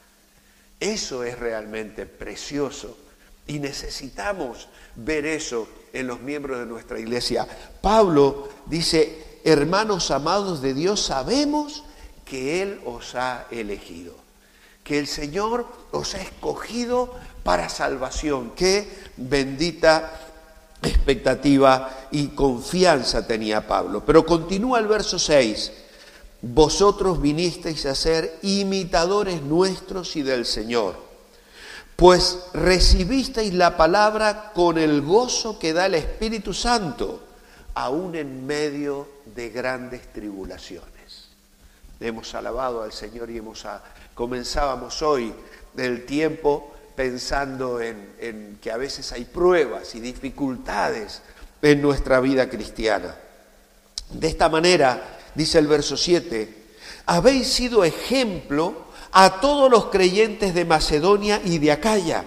Eso 0.80 1.24
es 1.24 1.38
realmente 1.38 2.08
precioso 2.08 2.98
y 3.46 3.60
necesitamos 3.60 4.68
ver 4.96 5.28
eso 5.28 5.68
en 5.94 6.08
los 6.08 6.22
miembros 6.22 6.58
de 6.58 6.66
nuestra 6.66 7.00
iglesia. 7.00 7.48
Pablo 7.82 8.50
dice, 8.66 9.40
hermanos 9.44 10.10
amados 10.10 10.60
de 10.64 10.74
Dios, 10.74 11.02
sabemos 11.04 11.84
que 12.26 12.64
Él 12.64 12.82
os 12.84 13.14
ha 13.14 13.46
elegido, 13.52 14.16
que 14.84 14.98
el 14.98 15.06
Señor 15.06 15.68
os 15.92 16.16
ha 16.16 16.22
escogido 16.22 17.14
para 17.44 17.70
salvación. 17.70 18.54
Qué 18.56 18.90
bendita 19.18 20.21
expectativa 20.82 22.08
y 22.12 22.30
confianza 22.30 23.26
tenía 23.26 23.66
Pablo. 23.68 24.04
Pero 24.06 24.26
continúa 24.26 24.80
el 24.80 24.88
verso 24.88 25.20
6. 25.20 25.72
Vosotros 26.42 27.22
vinisteis 27.22 27.86
a 27.86 27.94
ser 27.94 28.40
imitadores 28.42 29.42
nuestros 29.44 30.16
y 30.16 30.24
del 30.24 30.46
Señor, 30.46 30.96
pues 31.96 32.46
recibisteis 32.54 33.54
la 33.54 33.78
palabra 33.78 34.52
con 34.56 34.80
el 34.80 35.02
gozo 35.02 35.60
que 35.60 35.72
da 35.72 35.86
el 35.86 35.94
Espíritu 35.94 36.54
Santo, 36.54 37.22
aún 37.76 38.16
en 38.16 38.48
medio 38.48 39.08
de 39.36 39.50
grandes 39.50 40.12
tribulaciones. 40.12 40.92
Hemos 42.00 42.34
alabado 42.34 42.82
al 42.82 42.92
Señor 42.92 43.30
y 43.30 43.38
hemos 43.38 43.64
comenzábamos 44.16 45.04
hoy 45.04 45.32
del 45.76 46.06
tiempo 46.08 46.74
pensando 47.02 47.82
en, 47.82 48.60
que 48.62 48.72
a 48.72 48.78
veces 48.78 49.12
hay 49.12 49.26
pruebas 49.26 49.96
y 49.96 50.00
dificultades 50.00 51.24
en 51.60 51.82
nuestra 51.82 52.20
vida 52.20 52.48
cristiana. 52.48 53.16
De 54.12 54.28
esta 54.28 54.50
manera, 54.50 55.18
dice 55.34 55.58
el 55.58 55.66
verso 55.66 55.98
7, 55.98 56.68
habéis 57.08 57.48
sido 57.48 57.84
ejemplo 57.84 58.86
a 59.14 59.42
todos 59.42 59.72
los 59.72 59.86
creyentes 59.86 60.54
de 60.54 60.64
Macedonia 60.64 61.42
y 61.44 61.58
de 61.58 61.72
Acaya. 61.72 62.24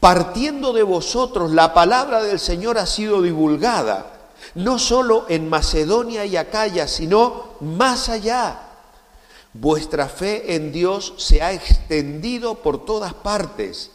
Partiendo 0.00 0.74
de 0.74 0.82
vosotros, 0.82 1.52
la 1.52 1.72
palabra 1.72 2.22
del 2.22 2.40
Señor 2.40 2.76
ha 2.76 2.84
sido 2.84 3.22
divulgada 3.22 4.12
no 4.54 4.78
solo 4.78 5.24
en 5.30 5.48
Macedonia 5.48 6.26
y 6.26 6.36
Acaya, 6.36 6.86
sino 6.86 7.54
más 7.60 8.10
allá. 8.10 8.67
Vuestra 9.60 10.08
fe 10.08 10.54
en 10.54 10.70
Dios 10.70 11.14
se 11.16 11.42
ha 11.42 11.52
extendido 11.52 12.56
por 12.56 12.84
todas 12.84 13.12
partes, 13.12 13.90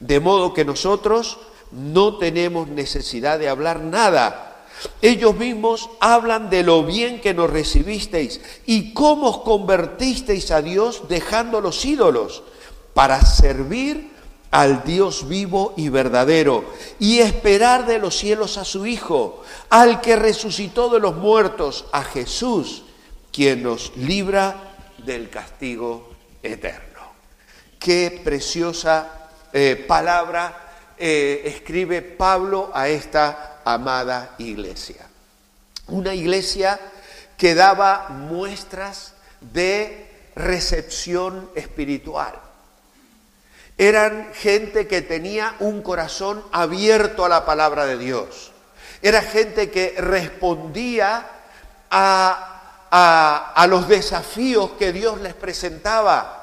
de 0.00 0.18
modo 0.18 0.52
que 0.52 0.64
nosotros 0.64 1.38
no 1.70 2.18
tenemos 2.18 2.66
necesidad 2.66 3.38
de 3.38 3.48
hablar 3.48 3.80
nada. 3.80 4.66
Ellos 5.02 5.36
mismos 5.36 5.88
hablan 6.00 6.50
de 6.50 6.64
lo 6.64 6.82
bien 6.82 7.20
que 7.20 7.32
nos 7.32 7.48
recibisteis 7.48 8.40
y 8.66 8.92
cómo 8.92 9.28
os 9.28 9.38
convertisteis 9.38 10.50
a 10.50 10.62
Dios 10.62 11.02
dejando 11.08 11.60
los 11.60 11.84
ídolos 11.84 12.42
para 12.92 13.24
servir 13.24 14.10
al 14.50 14.82
Dios 14.82 15.28
vivo 15.28 15.74
y 15.76 15.90
verdadero 15.90 16.64
y 16.98 17.20
esperar 17.20 17.86
de 17.86 18.00
los 18.00 18.16
cielos 18.16 18.58
a 18.58 18.64
su 18.64 18.84
Hijo, 18.84 19.42
al 19.70 20.00
que 20.00 20.16
resucitó 20.16 20.88
de 20.88 20.98
los 20.98 21.14
muertos, 21.14 21.84
a 21.92 22.02
Jesús, 22.02 22.82
quien 23.30 23.62
nos 23.62 23.96
libra 23.96 24.73
del 25.04 25.30
castigo 25.30 26.14
eterno. 26.42 27.12
Qué 27.78 28.20
preciosa 28.24 29.28
eh, 29.52 29.84
palabra 29.86 30.92
eh, 30.98 31.42
escribe 31.44 32.02
Pablo 32.02 32.70
a 32.74 32.88
esta 32.88 33.60
amada 33.64 34.34
iglesia. 34.38 35.06
Una 35.88 36.14
iglesia 36.14 36.80
que 37.36 37.54
daba 37.54 38.08
muestras 38.08 39.14
de 39.40 40.10
recepción 40.34 41.50
espiritual 41.54 42.44
eran 43.76 44.32
gente 44.34 44.86
que 44.86 45.02
tenía 45.02 45.56
un 45.58 45.82
corazón 45.82 46.44
abierto 46.52 47.24
a 47.24 47.28
la 47.28 47.44
palabra 47.44 47.86
de 47.86 47.98
Dios. 47.98 48.52
Era 49.02 49.20
gente 49.20 49.70
que 49.70 49.94
respondía 49.98 51.26
a, 51.90 52.53
a, 52.90 53.66
los 53.68 53.88
desafíos 53.88 54.72
que 54.78 54.92
Dios 54.92 55.20
les 55.20 55.34
presentaba 55.34 56.40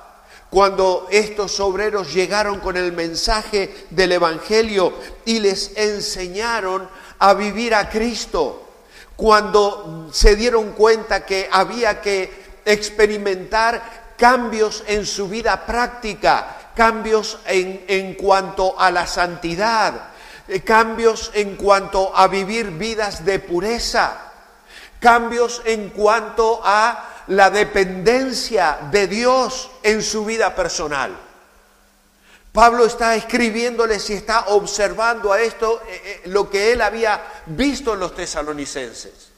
cuando 0.49 1.07
estos 1.09 1.59
obreros 1.61 2.13
llegaron 2.13 2.59
con 2.59 2.75
el 2.75 2.91
mensaje 2.91 3.85
del 3.89 4.11
Evangelio 4.11 4.93
y 5.23 5.39
les 5.39 5.77
enseñaron 5.77 6.89
a 7.19 7.33
vivir 7.33 7.73
a 7.73 7.89
Cristo, 7.89 8.67
cuando 9.15 10.09
se 10.11 10.35
dieron 10.35 10.73
cuenta 10.73 11.25
que 11.25 11.47
había 11.49 12.01
que 12.01 12.59
experimentar 12.65 14.15
cambios 14.17 14.83
en 14.87 15.05
su 15.05 15.29
vida 15.29 15.65
práctica, 15.65 16.71
cambios 16.75 17.39
en, 17.45 17.85
en 17.87 18.15
cuanto 18.15 18.77
a 18.77 18.91
la 18.91 19.07
santidad, 19.07 20.09
eh, 20.47 20.61
cambios 20.61 21.31
en 21.33 21.55
cuanto 21.55 22.15
a 22.15 22.27
vivir 22.27 22.71
vidas 22.71 23.23
de 23.23 23.39
pureza 23.39 24.30
cambios 25.01 25.61
en 25.65 25.89
cuanto 25.89 26.61
a 26.63 27.23
la 27.27 27.49
dependencia 27.49 28.79
de 28.91 29.07
Dios 29.07 29.69
en 29.83 30.01
su 30.01 30.23
vida 30.23 30.55
personal. 30.55 31.17
Pablo 32.51 32.85
está 32.85 33.15
escribiéndoles 33.15 34.09
y 34.09 34.13
está 34.13 34.47
observando 34.47 35.33
a 35.33 35.41
esto 35.41 35.81
eh, 35.87 36.01
eh, 36.03 36.21
lo 36.25 36.49
que 36.49 36.71
él 36.73 36.81
había 36.81 37.21
visto 37.47 37.93
en 37.93 38.01
los 38.01 38.13
tesalonicenses. 38.13 39.29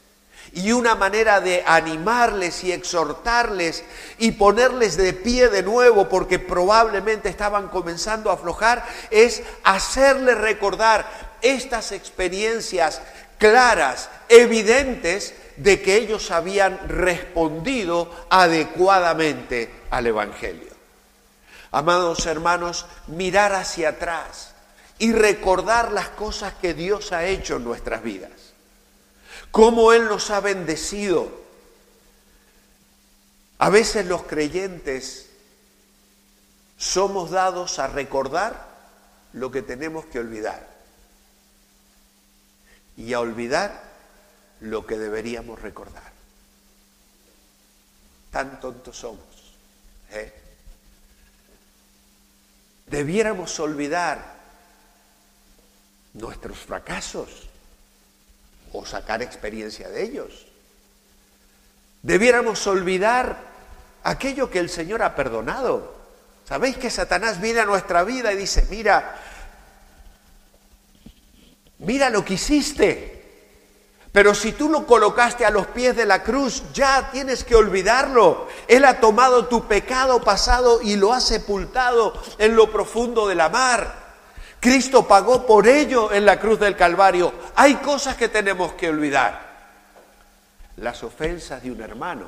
Y 0.52 0.72
una 0.72 0.94
manera 0.96 1.40
de 1.40 1.64
animarles 1.66 2.62
y 2.62 2.72
exhortarles 2.72 3.84
y 4.18 4.32
ponerles 4.32 4.96
de 4.96 5.12
pie 5.12 5.48
de 5.48 5.62
nuevo, 5.62 6.08
porque 6.08 6.38
probablemente 6.38 7.28
estaban 7.28 7.68
comenzando 7.68 8.30
a 8.30 8.34
aflojar, 8.34 8.84
es 9.10 9.42
hacerles 9.62 10.38
recordar 10.38 11.08
estas 11.40 11.92
experiencias 11.92 13.00
claras, 13.38 14.08
evidentes, 14.28 15.34
de 15.56 15.80
que 15.80 15.96
ellos 15.96 16.30
habían 16.30 16.88
respondido 16.88 18.10
adecuadamente 18.30 19.70
al 19.90 20.06
Evangelio. 20.06 20.72
Amados 21.70 22.26
hermanos, 22.26 22.86
mirar 23.08 23.52
hacia 23.52 23.90
atrás 23.90 24.54
y 24.98 25.12
recordar 25.12 25.92
las 25.92 26.08
cosas 26.10 26.54
que 26.54 26.74
Dios 26.74 27.12
ha 27.12 27.24
hecho 27.24 27.56
en 27.56 27.64
nuestras 27.64 28.02
vidas, 28.02 28.30
cómo 29.50 29.92
Él 29.92 30.04
nos 30.06 30.30
ha 30.30 30.40
bendecido. 30.40 31.42
A 33.58 33.70
veces 33.70 34.06
los 34.06 34.22
creyentes 34.22 35.30
somos 36.76 37.30
dados 37.30 37.78
a 37.78 37.86
recordar 37.86 38.68
lo 39.32 39.50
que 39.50 39.62
tenemos 39.62 40.06
que 40.06 40.18
olvidar 40.18 40.68
y 42.96 43.12
a 43.12 43.20
olvidar 43.20 43.93
lo 44.64 44.86
que 44.86 44.98
deberíamos 44.98 45.60
recordar. 45.60 46.10
Tan 48.30 48.60
tontos 48.60 48.96
somos. 48.96 49.54
¿eh? 50.10 50.32
Debiéramos 52.86 53.58
olvidar 53.60 54.34
nuestros 56.14 56.58
fracasos 56.58 57.48
o 58.72 58.86
sacar 58.86 59.22
experiencia 59.22 59.88
de 59.88 60.02
ellos. 60.02 60.46
Debiéramos 62.02 62.66
olvidar 62.66 63.36
aquello 64.02 64.50
que 64.50 64.60
el 64.60 64.70
Señor 64.70 65.02
ha 65.02 65.14
perdonado. 65.14 65.94
¿Sabéis 66.46 66.76
que 66.76 66.90
Satanás 66.90 67.40
viene 67.40 67.60
a 67.60 67.64
nuestra 67.66 68.02
vida 68.02 68.32
y 68.32 68.36
dice, 68.36 68.66
mira, 68.70 69.16
mira 71.78 72.10
lo 72.10 72.24
que 72.24 72.34
hiciste? 72.34 73.13
Pero 74.14 74.32
si 74.32 74.52
tú 74.52 74.68
lo 74.68 74.86
colocaste 74.86 75.44
a 75.44 75.50
los 75.50 75.66
pies 75.66 75.96
de 75.96 76.06
la 76.06 76.22
cruz, 76.22 76.62
ya 76.72 77.10
tienes 77.10 77.42
que 77.42 77.56
olvidarlo. 77.56 78.46
Él 78.68 78.84
ha 78.84 79.00
tomado 79.00 79.46
tu 79.46 79.66
pecado 79.66 80.22
pasado 80.22 80.80
y 80.80 80.94
lo 80.94 81.12
ha 81.12 81.20
sepultado 81.20 82.14
en 82.38 82.54
lo 82.54 82.70
profundo 82.70 83.26
de 83.26 83.34
la 83.34 83.48
mar. 83.48 83.92
Cristo 84.60 85.08
pagó 85.08 85.44
por 85.44 85.66
ello 85.66 86.12
en 86.12 86.24
la 86.24 86.38
cruz 86.38 86.60
del 86.60 86.76
Calvario. 86.76 87.32
Hay 87.56 87.74
cosas 87.78 88.14
que 88.14 88.28
tenemos 88.28 88.74
que 88.74 88.88
olvidar. 88.88 89.40
Las 90.76 91.02
ofensas 91.02 91.60
de 91.64 91.72
un 91.72 91.80
hermano. 91.80 92.26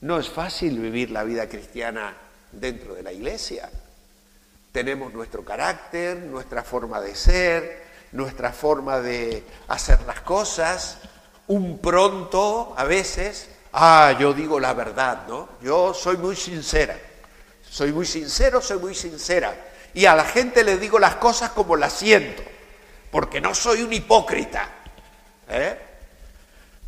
No 0.00 0.18
es 0.18 0.30
fácil 0.30 0.78
vivir 0.78 1.10
la 1.10 1.22
vida 1.22 1.50
cristiana 1.50 2.14
dentro 2.50 2.94
de 2.94 3.02
la 3.02 3.12
iglesia. 3.12 3.68
Tenemos 4.72 5.12
nuestro 5.12 5.44
carácter, 5.44 6.16
nuestra 6.16 6.62
forma 6.62 6.98
de 7.02 7.14
ser, 7.14 7.85
nuestra 8.16 8.52
forma 8.52 9.00
de 9.00 9.44
hacer 9.68 10.02
las 10.02 10.20
cosas, 10.20 10.98
un 11.48 11.78
pronto 11.78 12.74
a 12.76 12.84
veces, 12.84 13.48
ah, 13.72 14.16
yo 14.18 14.32
digo 14.32 14.58
la 14.58 14.74
verdad, 14.74 15.26
¿no? 15.28 15.48
Yo 15.62 15.94
soy 15.94 16.16
muy 16.16 16.34
sincera, 16.34 16.98
soy 17.68 17.92
muy 17.92 18.06
sincero, 18.06 18.60
soy 18.60 18.78
muy 18.78 18.94
sincera. 18.94 19.54
Y 19.94 20.06
a 20.06 20.14
la 20.14 20.24
gente 20.24 20.64
le 20.64 20.78
digo 20.78 20.98
las 20.98 21.16
cosas 21.16 21.50
como 21.50 21.76
las 21.76 21.92
siento, 21.92 22.42
porque 23.10 23.40
no 23.40 23.54
soy 23.54 23.82
un 23.82 23.92
hipócrita. 23.92 24.68
¿eh? 25.48 25.78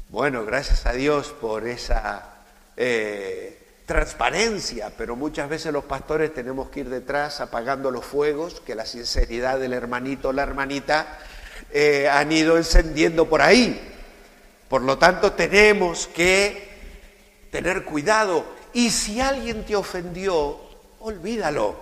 Bueno, 0.09 0.45
gracias 0.45 0.87
a 0.87 0.93
Dios 0.93 1.29
por 1.41 1.67
esa 1.67 2.39
eh, 2.77 3.68
transparencia, 3.89 4.93
pero 4.99 5.17
muchas 5.17 5.49
veces 5.49 5.73
los 5.73 5.85
pastores 5.85 6.35
tenemos 6.35 6.69
que 6.69 6.81
ir 6.81 6.91
detrás 6.91 7.41
apagando 7.41 7.91
los 7.91 8.05
fuegos 8.05 8.61
que 8.61 8.75
la 8.75 8.85
sinceridad 8.85 9.59
del 9.59 9.73
hermanito 9.73 10.29
o 10.29 10.33
la 10.35 10.43
hermanita 10.43 11.19
eh, 11.73 12.07
han 12.07 12.31
ido 12.31 12.59
encendiendo 12.59 13.31
por 13.31 13.41
ahí. 13.41 13.81
Por 14.69 14.83
lo 14.83 14.99
tanto, 14.99 15.33
tenemos 15.33 16.07
que 16.07 16.69
tener 17.51 17.87
cuidado. 17.87 18.45
Y 18.75 18.91
si 18.91 19.23
alguien 19.23 19.65
te 19.65 19.75
ofendió, 19.75 20.61
olvídalo. 21.01 21.75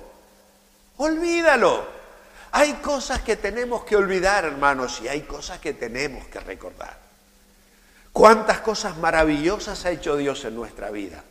Olvídalo. 0.99 1.89
Hay 2.53 2.75
cosas 2.75 3.21
que 3.23 3.35
tenemos 3.35 3.83
que 3.83 3.97
olvidar, 3.97 4.45
hermanos, 4.45 5.01
y 5.03 5.09
hay 5.09 5.23
cosas 5.23 5.59
que 5.59 5.73
tenemos 5.73 6.29
que 6.29 6.39
recordar. 6.39 6.97
¿Cuántas 8.13 8.61
cosas 8.61 8.97
maravillosas 8.97 9.85
ha 9.85 9.91
hecho 9.91 10.17
Dios 10.17 10.45
en 10.45 10.55
nuestra 10.55 10.93
vida? 10.93 11.25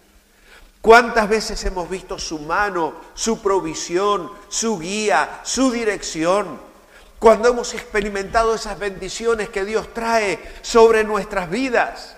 ¿Cuántas 0.85 1.27
veces 1.27 1.65
hemos 1.65 1.89
visto 1.89 2.19
su 2.19 2.37
mano, 2.37 2.93
su 3.15 3.41
provisión, 3.41 4.31
su 4.49 4.77
guía, 4.77 5.39
su 5.41 5.71
dirección? 5.71 6.59
Cuando 7.17 7.49
hemos 7.49 7.73
experimentado 7.73 8.53
esas 8.53 8.77
bendiciones 8.77 9.49
que 9.49 9.65
Dios 9.65 9.91
trae 9.95 10.39
sobre 10.61 11.03
nuestras 11.03 11.49
vidas. 11.49 12.15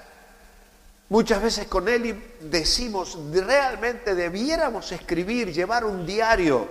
Muchas 1.08 1.42
veces 1.42 1.68
con 1.68 1.88
Él 1.88 2.22
decimos, 2.42 3.18
realmente 3.32 4.16
debiéramos 4.16 4.92
escribir, 4.92 5.54
llevar 5.54 5.86
un 5.86 6.06
diario, 6.06 6.68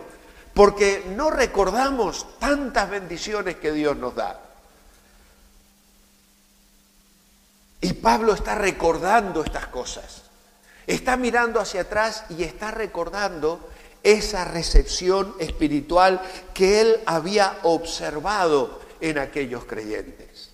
porque 0.53 1.03
no 1.17 1.31
recordamos 1.31 2.39
tantas 2.39 2.91
bendiciones 2.91 3.57
que 3.57 3.73
Dios 3.73 3.97
nos 3.97 4.15
da. 4.15 4.39
Y 7.81 7.95
Pablo 7.95 8.35
está 8.35 8.55
recordando 8.55 9.43
estas 9.43 9.69
cosas. 9.69 10.26
Está 10.87 11.16
mirando 11.16 11.61
hacia 11.61 11.83
atrás 11.83 12.25
y 12.29 12.44
está 12.44 12.70
recordando 12.70 13.68
esa 14.03 14.44
recepción 14.44 15.35
espiritual 15.40 16.20
que 16.55 16.81
él 16.81 16.96
había 17.07 17.59
observado 17.64 18.81
en 19.01 19.18
aquellos 19.18 19.64
creyentes. 19.64 20.51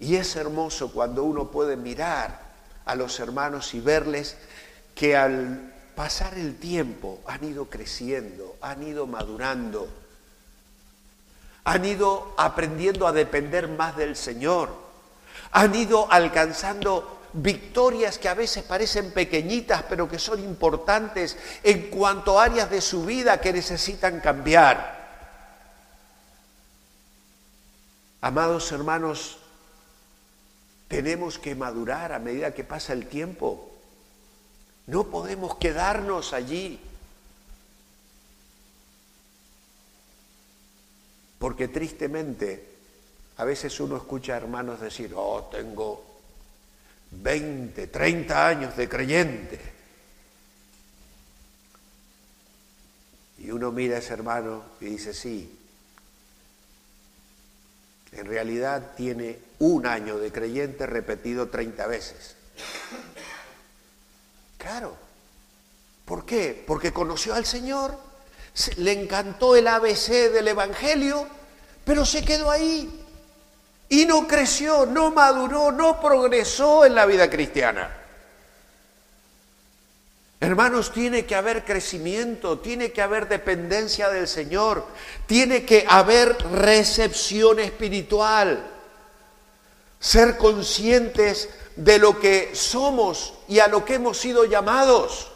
Y 0.00 0.16
es 0.16 0.34
hermoso 0.36 0.92
cuando 0.92 1.24
uno 1.24 1.50
puede 1.50 1.76
mirar 1.76 2.40
a 2.86 2.94
los 2.94 3.20
hermanos 3.20 3.74
y 3.74 3.80
verles 3.80 4.36
que 4.94 5.16
al 5.16 5.72
pasar 5.94 6.34
el 6.38 6.56
tiempo 6.56 7.20
han 7.26 7.44
ido 7.44 7.66
creciendo, 7.66 8.56
han 8.60 8.82
ido 8.82 9.06
madurando, 9.06 9.88
han 11.64 11.84
ido 11.84 12.34
aprendiendo 12.36 13.06
a 13.06 13.12
depender 13.12 13.68
más 13.68 13.96
del 13.96 14.16
Señor, 14.16 14.70
han 15.52 15.74
ido 15.74 16.10
alcanzando 16.10 17.20
victorias 17.34 18.18
que 18.18 18.28
a 18.28 18.34
veces 18.34 18.62
parecen 18.62 19.10
pequeñitas, 19.10 19.82
pero 19.88 20.08
que 20.08 20.18
son 20.18 20.42
importantes 20.42 21.36
en 21.62 21.90
cuanto 21.90 22.38
a 22.38 22.44
áreas 22.44 22.70
de 22.70 22.80
su 22.80 23.04
vida 23.04 23.40
que 23.40 23.52
necesitan 23.52 24.20
cambiar. 24.20 25.04
Amados 28.20 28.70
hermanos, 28.72 29.38
tenemos 30.88 31.38
que 31.38 31.54
madurar 31.54 32.12
a 32.12 32.18
medida 32.18 32.54
que 32.54 32.64
pasa 32.64 32.92
el 32.92 33.06
tiempo. 33.08 33.70
No 34.86 35.04
podemos 35.04 35.56
quedarnos 35.56 36.32
allí. 36.32 36.80
Porque 41.38 41.68
tristemente 41.68 42.74
a 43.36 43.44
veces 43.44 43.78
uno 43.80 43.96
escucha 43.96 44.34
a 44.34 44.36
hermanos 44.36 44.80
decir, 44.80 45.12
oh, 45.16 45.48
tengo 45.50 46.13
20, 47.22 47.86
30 47.86 48.46
años 48.46 48.76
de 48.76 48.88
creyente. 48.88 49.60
Y 53.38 53.50
uno 53.50 53.72
mira 53.72 53.96
a 53.96 53.98
ese 53.98 54.12
hermano 54.14 54.64
y 54.80 54.86
dice, 54.86 55.12
sí, 55.12 55.58
En 58.12 58.26
realidad 58.26 58.92
tiene 58.96 59.40
un 59.58 59.86
año 59.86 60.18
de 60.18 60.30
creyente 60.30 60.86
repetido 60.86 61.48
30 61.48 61.86
veces. 61.88 62.36
Claro. 64.56 64.96
¿Por 66.04 66.24
qué? 66.24 66.64
Porque 66.66 66.92
conoció 66.92 67.34
al 67.34 67.44
Señor, 67.44 67.98
le 68.76 68.92
encantó 68.92 69.56
el 69.56 69.66
ABC 69.66 70.30
del 70.32 70.48
Evangelio, 70.48 71.26
pero 71.84 72.06
se 72.06 72.24
quedó 72.24 72.50
ahí. 72.50 73.03
Y 73.88 74.06
no 74.06 74.26
creció, 74.26 74.86
no 74.86 75.10
maduró, 75.10 75.70
no 75.70 76.00
progresó 76.00 76.84
en 76.84 76.94
la 76.94 77.06
vida 77.06 77.28
cristiana. 77.28 77.90
Hermanos, 80.40 80.92
tiene 80.92 81.24
que 81.24 81.34
haber 81.34 81.64
crecimiento, 81.64 82.58
tiene 82.58 82.92
que 82.92 83.00
haber 83.00 83.28
dependencia 83.28 84.10
del 84.10 84.28
Señor, 84.28 84.86
tiene 85.26 85.64
que 85.64 85.86
haber 85.88 86.36
recepción 86.52 87.60
espiritual, 87.60 88.70
ser 89.98 90.36
conscientes 90.36 91.48
de 91.76 91.98
lo 91.98 92.20
que 92.20 92.54
somos 92.54 93.34
y 93.48 93.58
a 93.58 93.68
lo 93.68 93.84
que 93.84 93.94
hemos 93.94 94.18
sido 94.18 94.44
llamados. 94.44 95.30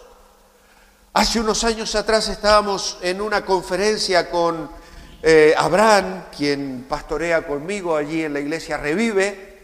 Hace 1.14 1.40
unos 1.40 1.64
años 1.64 1.94
atrás 1.94 2.28
estábamos 2.28 2.98
en 3.00 3.20
una 3.20 3.44
conferencia 3.44 4.30
con 4.30 4.70
eh, 5.22 5.54
Abraham, 5.56 6.24
quien 6.36 6.86
pastorea 6.88 7.46
conmigo 7.46 7.96
allí 7.96 8.22
en 8.22 8.32
la 8.32 8.40
iglesia 8.40 8.76
Revive, 8.76 9.58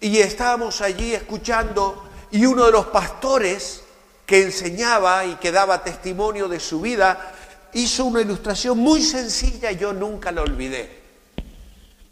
y 0.00 0.18
estábamos 0.18 0.80
allí 0.80 1.14
escuchando 1.14 2.08
y 2.30 2.46
uno 2.46 2.66
de 2.66 2.72
los 2.72 2.86
pastores 2.86 3.82
que 4.24 4.42
enseñaba 4.42 5.24
y 5.24 5.36
que 5.36 5.52
daba 5.52 5.82
testimonio 5.82 6.48
de 6.48 6.60
su 6.60 6.80
vida, 6.80 7.32
hizo 7.72 8.04
una 8.04 8.20
ilustración 8.20 8.78
muy 8.78 9.02
sencilla 9.02 9.72
yo 9.72 9.92
nunca 9.92 10.32
la 10.32 10.42
olvidé. 10.42 10.98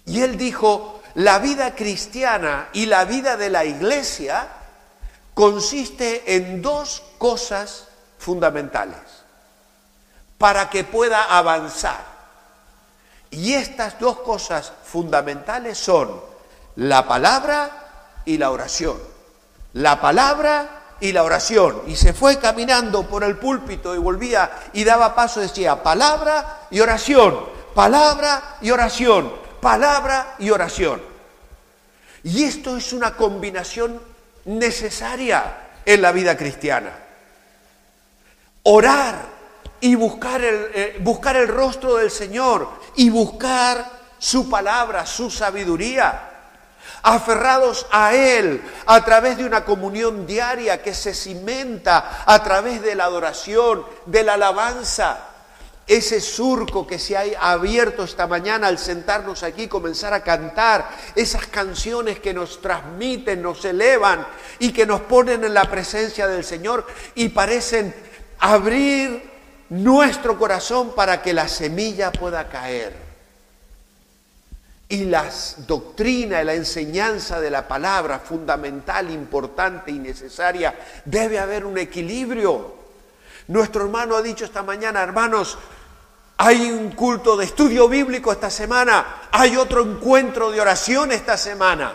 Y 0.07 0.23
él 0.23 0.39
dijo, 0.39 1.03
la 1.15 1.39
vida 1.39 1.75
cristiana 1.75 2.69
y 2.73 2.87
la 2.87 3.05
vida 3.05 3.37
de 3.37 3.51
la 3.51 3.65
iglesia 3.65 4.49
consiste 5.35 6.37
en 6.37 6.62
dos 6.62 7.03
cosas 7.19 7.89
fundamentales 8.19 8.99
para 10.39 10.71
que 10.71 10.85
pueda 10.85 11.37
avanzar. 11.37 12.15
Y 13.37 13.53
estas 13.53 14.01
dos 14.01 14.20
cosas 14.20 14.72
fundamentales 14.83 15.77
son 15.77 16.11
la 16.77 17.07
palabra 17.07 18.22
y 18.25 18.38
la 18.38 18.51
oración. 18.51 18.96
La 19.75 20.01
palabra 20.01 20.96
y 21.01 21.12
la 21.12 21.22
oración. 21.22 21.83
Y 21.87 21.96
se 21.96 22.14
fue 22.14 22.38
caminando 22.38 23.07
por 23.07 23.22
el 23.25 23.37
púlpito 23.37 23.94
y 23.94 23.99
volvía 23.99 24.51
y 24.72 24.85
daba 24.85 25.14
paso, 25.14 25.40
decía, 25.40 25.83
palabra 25.83 26.66
y 26.70 26.81
oración, 26.81 27.38
palabra 27.75 28.57
y 28.62 28.70
oración, 28.70 29.31
palabra 29.61 30.37
y 30.38 30.49
oración. 30.49 31.03
Y 32.22 32.44
esto 32.44 32.79
es 32.79 32.94
una 32.94 33.16
combinación 33.16 34.01
necesaria 34.46 35.59
en 35.85 36.01
la 36.01 36.11
vida 36.11 36.38
cristiana. 36.38 36.90
Orar 38.62 39.36
y 39.87 39.94
buscar 39.94 40.42
el, 40.42 40.68
eh, 40.75 40.96
buscar 40.99 41.37
el 41.37 41.46
rostro 41.46 41.94
del 41.94 42.11
Señor 42.11 42.68
y 42.96 43.09
buscar 43.09 43.88
su 44.18 44.51
palabra, 44.51 45.07
su 45.07 45.31
sabiduría 45.31 46.33
aferrados 47.05 47.87
a 47.92 48.12
Él 48.12 48.61
a 48.87 49.05
través 49.05 49.37
de 49.37 49.44
una 49.44 49.64
comunión 49.64 50.27
diaria 50.27 50.83
que 50.83 50.92
se 50.92 51.14
cimenta 51.14 52.25
a 52.27 52.42
través 52.42 52.83
de 52.83 52.96
la 52.96 53.05
adoración, 53.05 53.87
de 54.07 54.25
la 54.25 54.35
alabanza. 54.35 55.18
Ese 55.87 56.20
surco 56.20 56.85
que 56.85 56.99
se 56.99 57.16
ha 57.16 57.53
abierto 57.53 58.03
esta 58.03 58.27
mañana 58.27 58.66
al 58.66 58.79
sentarnos 58.79 59.44
aquí, 59.44 59.68
comenzar 59.68 60.12
a 60.14 60.25
cantar, 60.25 60.90
esas 61.14 61.46
canciones 61.46 62.18
que 62.18 62.35
nos 62.35 62.61
transmiten, 62.61 63.40
nos 63.40 63.64
elevan 63.64 64.27
y 64.59 64.72
que 64.72 64.85
nos 64.85 65.03
ponen 65.03 65.44
en 65.44 65.55
la 65.55 65.70
presencia 65.70 66.27
del 66.27 66.42
Señor 66.42 66.85
y 67.14 67.29
parecen 67.29 67.94
abrir 68.40 69.36
nuestro 69.70 70.38
corazón 70.38 70.94
para 70.94 71.22
que 71.22 71.33
la 71.33 71.48
semilla 71.48 72.12
pueda 72.12 72.48
caer 72.48 73.07
y 74.88 75.05
las 75.05 75.66
doctrinas, 75.66 76.44
la 76.44 76.55
enseñanza 76.55 77.40
de 77.40 77.50
la 77.50 77.66
palabra 77.66 78.20
fundamental, 78.20 79.11
importante 79.11 79.90
y 79.90 79.98
necesaria, 79.98 80.79
debe 81.05 81.40
haber 81.40 81.64
un 81.64 81.76
equilibrio. 81.76 82.74
Nuestro 83.48 83.85
hermano 83.85 84.14
ha 84.14 84.22
dicho 84.22 84.44
esta 84.44 84.62
mañana, 84.62 85.02
hermanos, 85.02 85.59
hay 86.38 86.70
un 86.70 86.90
culto 86.92 87.37
de 87.37 87.46
estudio 87.46 87.88
bíblico 87.88 88.31
esta 88.31 88.50
semana, 88.50 89.22
hay 89.33 89.57
otro 89.57 89.83
encuentro 89.83 90.52
de 90.52 90.61
oración 90.61 91.11
esta 91.11 91.37
semana. 91.37 91.94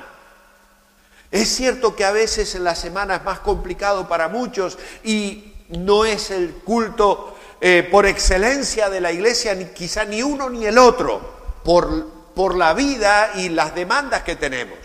Es 1.29 1.47
cierto 1.47 1.95
que 1.95 2.03
a 2.03 2.12
veces 2.12 2.55
en 2.55 2.65
la 2.65 2.75
semana 2.75 3.15
es 3.15 3.23
más 3.23 3.39
complicado 3.39 4.10
para 4.10 4.27
muchos 4.27 4.77
y 5.03 5.53
no 5.69 6.03
es 6.03 6.29
el 6.31 6.51
culto 6.55 7.38
eh, 7.62 7.88
por 7.89 8.06
excelencia 8.06 8.89
de 8.89 9.00
la 9.00 9.12
iglesia, 9.12 9.74
quizá 9.74 10.04
ni 10.04 10.21
uno 10.21 10.50
ni 10.50 10.65
el 10.65 10.78
otro, 10.78 11.21
por 11.63 12.21
por 12.36 12.56
la 12.56 12.74
vida 12.74 13.32
y 13.36 13.50
las 13.50 13.76
demandas 13.76 14.24
que 14.24 14.36
tenemos. 14.36 14.78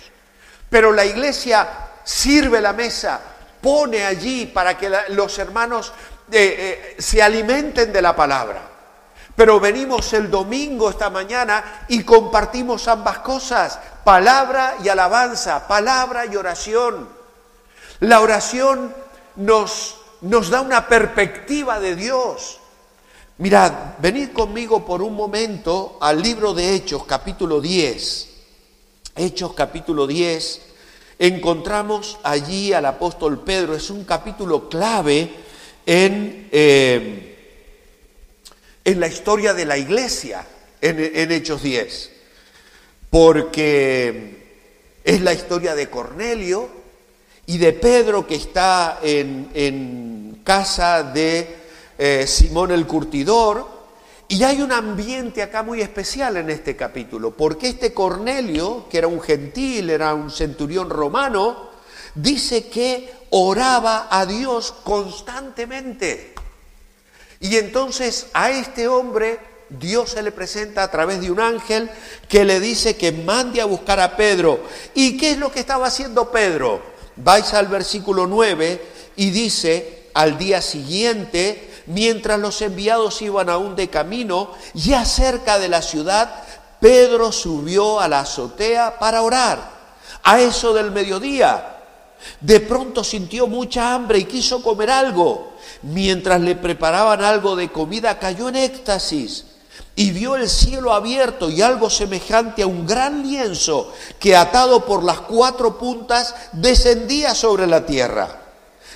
Pero 0.69 0.93
la 0.93 1.05
iglesia 1.05 1.69
sirve 2.05 2.61
la 2.61 2.73
mesa, 2.73 3.21
pone 3.61 4.05
allí 4.05 4.47
para 4.47 4.77
que 4.77 4.93
los 5.11 5.39
hermanos 5.39 5.93
eh, 6.31 6.95
eh, 6.97 6.97
se 6.99 7.23
alimenten 7.23 7.93
de 7.93 8.03
la 8.03 8.15
palabra. 8.17 8.63
Pero 9.35 9.61
venimos 9.61 10.13
el 10.15 10.31
domingo 10.31 10.89
esta 10.91 11.11
mañana 11.11 11.85
y 11.89 12.03
compartimos 12.05 12.89
ambas 12.89 13.19
cosas, 13.19 13.79
palabra 14.03 14.77
y 14.83 14.89
alabanza, 14.89 15.69
palabra 15.69 16.25
y 16.27 16.37
oración. 16.37 17.09
La 18.01 18.21
oración 18.21 18.95
nos, 19.37 19.99
nos 20.23 20.49
da 20.49 20.63
una 20.63 20.89
perspectiva 20.89 21.79
de 21.81 21.97
Dios. 21.97 22.56
Mirad, 23.39 23.99
venid 23.99 24.31
conmigo 24.31 24.87
por 24.87 25.03
un 25.03 25.15
momento 25.15 25.99
al 26.01 26.23
libro 26.23 26.55
de 26.55 26.75
Hechos, 26.75 27.05
capítulo 27.05 27.61
10. 27.61 28.29
Hechos, 29.15 29.53
capítulo 29.53 30.07
10. 30.07 30.63
Encontramos 31.19 32.19
allí 32.23 32.73
al 32.73 32.87
apóstol 32.87 33.45
Pedro. 33.45 33.75
Es 33.75 33.91
un 33.91 34.05
capítulo 34.05 34.71
clave 34.71 35.29
en, 35.85 36.49
eh, 36.51 37.37
en 38.83 39.01
la 39.01 39.07
historia 39.07 39.53
de 39.53 39.67
la 39.67 39.77
iglesia, 39.77 40.47
en, 40.81 41.31
Hechos 41.31 41.63
10. 41.63 42.13
Porque 43.11 44.47
es 45.05 45.21
la 45.21 45.35
historia 45.35 45.75
de 45.75 45.91
Cornelio 45.91 46.71
y 47.45 47.59
de 47.59 47.75
Pedro 47.75 48.27
que 48.27 48.37
está 48.37 48.99
en, 49.03 49.51
en 49.53 50.41
casa 50.43 51.03
de 51.03 51.66
eh, 51.99 52.27
Simón 52.27 52.71
el 52.71 52.87
Curtidor, 52.87 53.77
y 54.29 54.43
hay 54.43 54.61
un 54.61 54.73
ambiente 54.73 55.43
acá 55.43 55.63
muy 55.63 55.81
especial 55.81 56.37
en 56.37 56.51
este 56.51 56.75
capítulo, 56.75 57.31
porque 57.31 57.69
este 57.69 57.95
Cornelio, 57.95 58.87
que 58.91 58.99
era 58.99 59.07
un 59.07 59.21
gentil, 59.21 59.91
era 59.91 60.15
un 60.15 60.31
centurión 60.31 60.91
romano, 60.91 61.71
dice 62.15 62.69
que 62.69 63.13
oraba 63.31 64.09
a 64.11 64.27
Dios 64.27 64.75
constantemente. 64.83 66.35
Y 67.39 67.57
entonces 67.57 68.27
a 68.33 68.51
este 68.51 68.89
hombre 68.89 69.39
Dios 69.69 70.11
se 70.11 70.23
le 70.23 70.33
presenta 70.33 70.83
a 70.83 70.91
través 70.91 71.21
de 71.21 71.31
un 71.31 71.41
ángel 71.41 71.91
que 72.29 72.45
le 72.45 72.61
dice 72.61 72.97
que 72.97 73.13
mande 73.13 73.61
a 73.61 73.67
buscar 73.67 74.01
a 74.01 74.17
Pedro. 74.17 74.61
¿Y 74.95 75.17
qué 75.17 75.33
es 75.33 75.39
lo 75.39 75.53
que 75.53 75.61
estaba 75.61 75.87
haciendo 75.87 76.31
Pedro? 76.31 76.83
Vais 77.17 77.53
al 77.55 77.67
versículo 77.67 78.27
9 78.27 78.81
y 79.17 79.31
dice, 79.31 80.09
al 80.15 80.39
día 80.39 80.63
siguiente 80.63 81.76
mientras 81.87 82.39
los 82.39 82.61
enviados 82.63 83.23
iban 83.23 83.49
aún 83.49 83.77
de 83.77 83.89
camino, 83.89 84.53
ya 84.75 85.05
cerca 85.05 85.59
de 85.59 85.69
la 85.69 85.83
ciudad, 85.83 86.43
Pedro 86.81 87.33
subió 87.33 88.01
a 88.01 88.09
la 88.09 88.21
azotea 88.21 88.99
para 88.99 89.23
orar. 89.23 89.77
A 90.23 90.41
eso 90.41 90.75
del 90.75 90.91
mediodía, 90.91 91.77
de 92.41 92.61
pronto 92.61 93.05
sintió 93.05 93.47
mucha 93.47 93.95
hambre 93.95 94.19
y 94.19 94.25
quiso 94.25 94.63
comer 94.63 94.91
algo. 94.91 95.53
Mientras 95.83 96.41
le 96.41 96.57
preparaban 96.57 97.23
algo 97.23 97.57
de 97.57 97.71
comida, 97.71 98.19
cayó 98.19 98.49
en 98.49 98.57
éxtasis 98.57 99.45
y 99.95 100.11
vio 100.11 100.37
el 100.37 100.49
cielo 100.49 100.93
abierto 100.93 101.49
y 101.49 101.63
algo 101.63 101.89
semejante 101.89 102.63
a 102.63 102.67
un 102.67 102.87
gran 102.87 103.23
lienzo 103.23 103.93
que 104.19 104.37
atado 104.37 104.85
por 104.85 105.03
las 105.03 105.21
cuatro 105.21 105.79
puntas 105.79 106.35
descendía 106.53 107.35
sobre 107.35 107.67
la 107.67 107.87
tierra. 107.87 108.43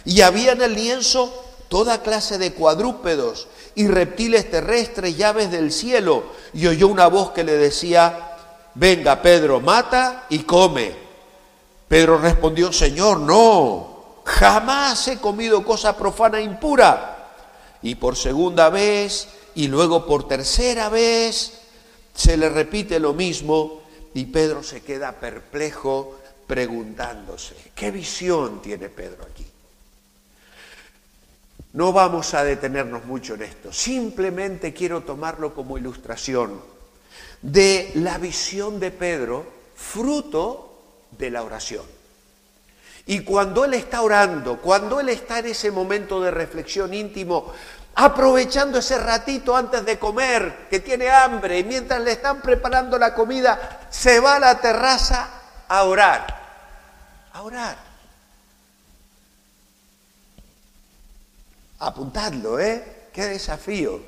Y 0.05 0.21
había 0.21 0.53
en 0.53 0.63
el 0.63 0.75
lienzo 0.75 1.50
toda 1.71 2.03
clase 2.03 2.37
de 2.37 2.53
cuadrúpedos 2.53 3.47
y 3.77 3.87
reptiles 3.87 4.51
terrestres 4.51 5.17
y 5.17 5.23
aves 5.23 5.53
del 5.53 5.71
cielo, 5.71 6.25
y 6.53 6.67
oyó 6.67 6.89
una 6.89 7.07
voz 7.07 7.31
que 7.31 7.45
le 7.45 7.57
decía, 7.57 8.37
venga 8.75 9.23
Pedro, 9.23 9.61
mata 9.61 10.27
y 10.29 10.41
come. 10.41 10.93
Pedro 11.87 12.19
respondió, 12.19 12.73
Señor, 12.73 13.21
no, 13.21 14.17
jamás 14.25 15.07
he 15.07 15.19
comido 15.19 15.65
cosa 15.65 15.97
profana 15.97 16.41
e 16.41 16.43
impura. 16.43 17.29
Y 17.83 17.95
por 17.95 18.17
segunda 18.17 18.69
vez 18.69 19.29
y 19.55 19.69
luego 19.69 20.07
por 20.07 20.27
tercera 20.27 20.89
vez 20.89 21.53
se 22.15 22.37
le 22.37 22.49
repite 22.49 22.99
lo 22.99 23.13
mismo, 23.13 23.81
y 24.13 24.25
Pedro 24.25 24.65
se 24.65 24.83
queda 24.83 25.13
perplejo 25.13 26.17
preguntándose, 26.49 27.55
¿qué 27.77 27.93
visión 27.93 28.61
tiene 28.61 28.89
Pedro? 28.89 29.30
No 31.73 31.93
vamos 31.93 32.35
a 32.35 32.43
detenernos 32.43 33.05
mucho 33.05 33.35
en 33.35 33.43
esto, 33.43 33.73
simplemente 33.73 34.75
quiero 34.75 35.03
tomarlo 35.03 35.55
como 35.55 35.79
ilustración 35.79 36.61
de 37.43 37.93
la 37.95 38.19
visión 38.19 38.81
de 38.81 38.91
Pedro, 38.91 39.47
fruto 39.77 40.83
de 41.13 41.31
la 41.31 41.43
oración. 41.43 41.85
Y 43.07 43.21
cuando 43.21 43.65
él 43.65 43.75
está 43.75 44.03
orando, 44.03 44.59
cuando 44.59 45.01
él 45.01 45.09
está 45.09 45.39
en 45.39 45.47
ese 45.47 45.71
momento 45.71 46.21
de 46.21 46.31
reflexión 46.31 46.93
íntimo, 46.93 47.53
aprovechando 47.95 48.79
ese 48.79 48.99
ratito 48.99 49.57
antes 49.57 49.85
de 49.85 49.99
comer, 49.99 50.69
que 50.69 50.81
tiene 50.81 51.09
hambre, 51.09 51.59
y 51.59 51.65
mientras 51.65 52.01
le 52.01 52.13
están 52.13 52.41
preparando 52.41 52.99
la 52.99 53.15
comida, 53.15 53.87
se 53.91 54.21
va 54.21 54.37
a 54.37 54.41
la 54.41 54.61
terraza 54.61 55.29
a 55.69 55.85
orar, 55.85 56.27
a 57.33 57.43
orar. 57.43 57.90
Apuntadlo, 61.81 62.61
¿eh? 62.61 63.09
Qué 63.13 63.27
desafío. 63.27 64.01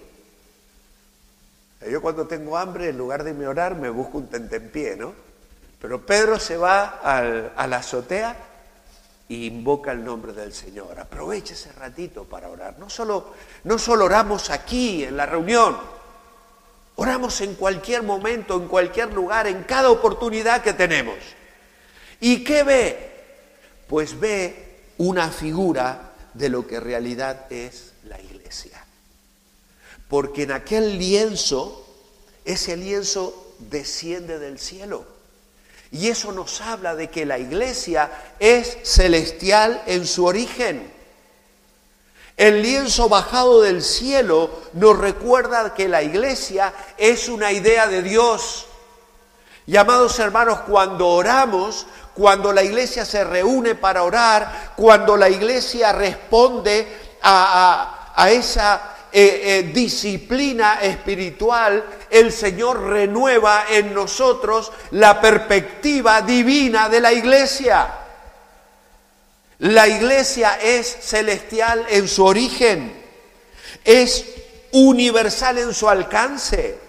Yo 1.90 2.00
cuando 2.00 2.26
tengo 2.26 2.56
hambre, 2.56 2.90
en 2.90 2.98
lugar 2.98 3.24
de 3.24 3.30
irme 3.30 3.46
orar, 3.46 3.74
me 3.74 3.90
busco 3.90 4.18
un 4.18 4.28
tentempié, 4.28 4.96
¿no? 4.96 5.14
Pero 5.80 6.06
Pedro 6.06 6.38
se 6.38 6.56
va 6.56 7.00
a 7.02 7.66
la 7.66 7.76
azotea 7.78 8.36
e 9.28 9.34
invoca 9.34 9.90
el 9.90 10.04
nombre 10.04 10.32
del 10.32 10.52
Señor. 10.52 11.00
Aprovecha 11.00 11.54
ese 11.54 11.72
ratito 11.72 12.24
para 12.24 12.48
orar. 12.48 12.78
No 12.78 12.88
solo, 12.88 13.34
no 13.64 13.78
solo 13.78 14.04
oramos 14.04 14.50
aquí, 14.50 15.02
en 15.02 15.16
la 15.16 15.26
reunión, 15.26 15.76
oramos 16.94 17.40
en 17.40 17.54
cualquier 17.56 18.04
momento, 18.04 18.56
en 18.56 18.68
cualquier 18.68 19.12
lugar, 19.12 19.48
en 19.48 19.64
cada 19.64 19.90
oportunidad 19.90 20.62
que 20.62 20.74
tenemos. 20.74 21.16
¿Y 22.20 22.44
qué 22.44 22.62
ve? 22.62 23.10
Pues 23.88 24.20
ve 24.20 24.84
una 24.98 25.30
figura 25.30 26.11
de 26.34 26.48
lo 26.48 26.66
que 26.66 26.76
en 26.76 26.82
realidad 26.82 27.46
es 27.50 27.92
la 28.04 28.20
iglesia. 28.20 28.84
Porque 30.08 30.42
en 30.42 30.52
aquel 30.52 30.98
lienzo, 30.98 31.86
ese 32.44 32.76
lienzo 32.76 33.54
desciende 33.70 34.38
del 34.38 34.58
cielo. 34.58 35.04
Y 35.90 36.08
eso 36.08 36.32
nos 36.32 36.60
habla 36.60 36.94
de 36.94 37.08
que 37.08 37.26
la 37.26 37.38
iglesia 37.38 38.10
es 38.38 38.78
celestial 38.82 39.82
en 39.86 40.06
su 40.06 40.24
origen. 40.24 40.90
El 42.36 42.62
lienzo 42.62 43.08
bajado 43.08 43.60
del 43.60 43.82
cielo 43.82 44.50
nos 44.72 44.98
recuerda 44.98 45.74
que 45.74 45.88
la 45.88 46.02
iglesia 46.02 46.72
es 46.96 47.28
una 47.28 47.52
idea 47.52 47.86
de 47.86 48.02
Dios. 48.02 48.66
Y 49.66 49.76
amados 49.76 50.18
hermanos, 50.18 50.60
cuando 50.60 51.08
oramos, 51.08 51.86
cuando 52.14 52.52
la 52.52 52.62
iglesia 52.62 53.04
se 53.04 53.22
reúne 53.24 53.74
para 53.74 54.02
orar, 54.02 54.72
cuando 54.76 55.16
la 55.16 55.28
iglesia 55.28 55.92
responde 55.92 56.86
a, 57.22 58.28
esa 58.28 58.94
eh, 59.12 59.40
eh, 59.44 59.70
disciplina 59.72 60.80
espiritual, 60.82 61.84
el 62.10 62.32
Señor 62.32 62.82
renueva 62.82 63.66
en 63.70 63.94
nosotros 63.94 64.72
la 64.90 65.20
perspectiva 65.20 66.22
divina 66.22 66.88
de 66.88 67.00
la 67.00 67.12
iglesia. 67.12 67.98
La 69.60 69.86
iglesia 69.86 70.58
es 70.60 70.88
celestial 71.02 71.86
en 71.88 72.08
su 72.08 72.24
origen, 72.24 73.00
es 73.84 74.24
universal 74.72 75.58
en 75.58 75.72
su 75.72 75.88
alcance 75.88 76.81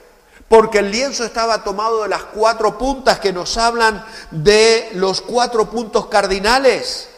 porque 0.53 0.77
el 0.77 0.91
lienzo 0.91 1.25
estaba 1.25 1.63
tomado 1.63 2.03
de 2.03 2.09
las 2.09 2.25
cuatro 2.25 2.77
puntas 2.77 3.19
que 3.19 3.33
nos 3.33 3.57
hablan 3.57 4.05
de 4.29 4.91
los 4.93 5.19
cuatro 5.19 5.67
puntos 5.67 6.05
cardinales. 6.05 7.09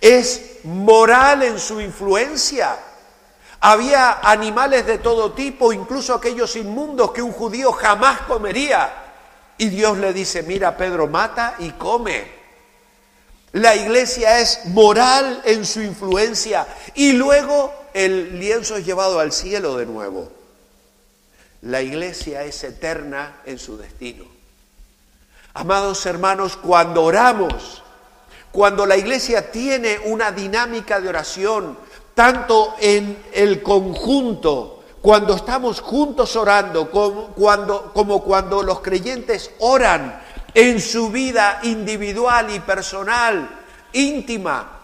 Es 0.00 0.64
moral 0.64 1.44
en 1.44 1.60
su 1.60 1.80
influencia. 1.80 2.76
Había 3.60 4.18
animales 4.20 4.84
de 4.84 4.98
todo 4.98 5.30
tipo, 5.30 5.72
incluso 5.72 6.12
aquellos 6.12 6.56
inmundos 6.56 7.12
que 7.12 7.22
un 7.22 7.30
judío 7.30 7.70
jamás 7.70 8.22
comería. 8.22 8.92
Y 9.58 9.68
Dios 9.68 9.96
le 9.98 10.12
dice, 10.12 10.42
mira 10.42 10.76
Pedro, 10.76 11.06
mata 11.06 11.54
y 11.60 11.70
come. 11.70 12.26
La 13.52 13.76
iglesia 13.76 14.40
es 14.40 14.66
moral 14.66 15.40
en 15.44 15.64
su 15.64 15.82
influencia. 15.82 16.66
Y 16.96 17.12
luego 17.12 17.72
el 17.94 18.40
lienzo 18.40 18.76
es 18.76 18.84
llevado 18.84 19.20
al 19.20 19.30
cielo 19.30 19.76
de 19.76 19.86
nuevo. 19.86 20.35
La 21.62 21.82
iglesia 21.82 22.42
es 22.44 22.62
eterna 22.64 23.40
en 23.44 23.58
su 23.58 23.76
destino. 23.76 24.24
Amados 25.54 26.04
hermanos, 26.04 26.56
cuando 26.56 27.02
oramos, 27.02 27.82
cuando 28.52 28.84
la 28.86 28.96
iglesia 28.96 29.50
tiene 29.50 29.98
una 30.04 30.30
dinámica 30.30 31.00
de 31.00 31.08
oración, 31.08 31.78
tanto 32.14 32.74
en 32.78 33.16
el 33.32 33.62
conjunto, 33.62 34.84
cuando 35.00 35.36
estamos 35.36 35.80
juntos 35.80 36.36
orando, 36.36 36.90
como 36.90 37.28
cuando, 37.28 37.92
como 37.92 38.22
cuando 38.22 38.62
los 38.62 38.80
creyentes 38.80 39.50
oran 39.60 40.22
en 40.52 40.80
su 40.80 41.10
vida 41.10 41.60
individual 41.62 42.50
y 42.50 42.60
personal, 42.60 43.48
íntima, 43.92 44.76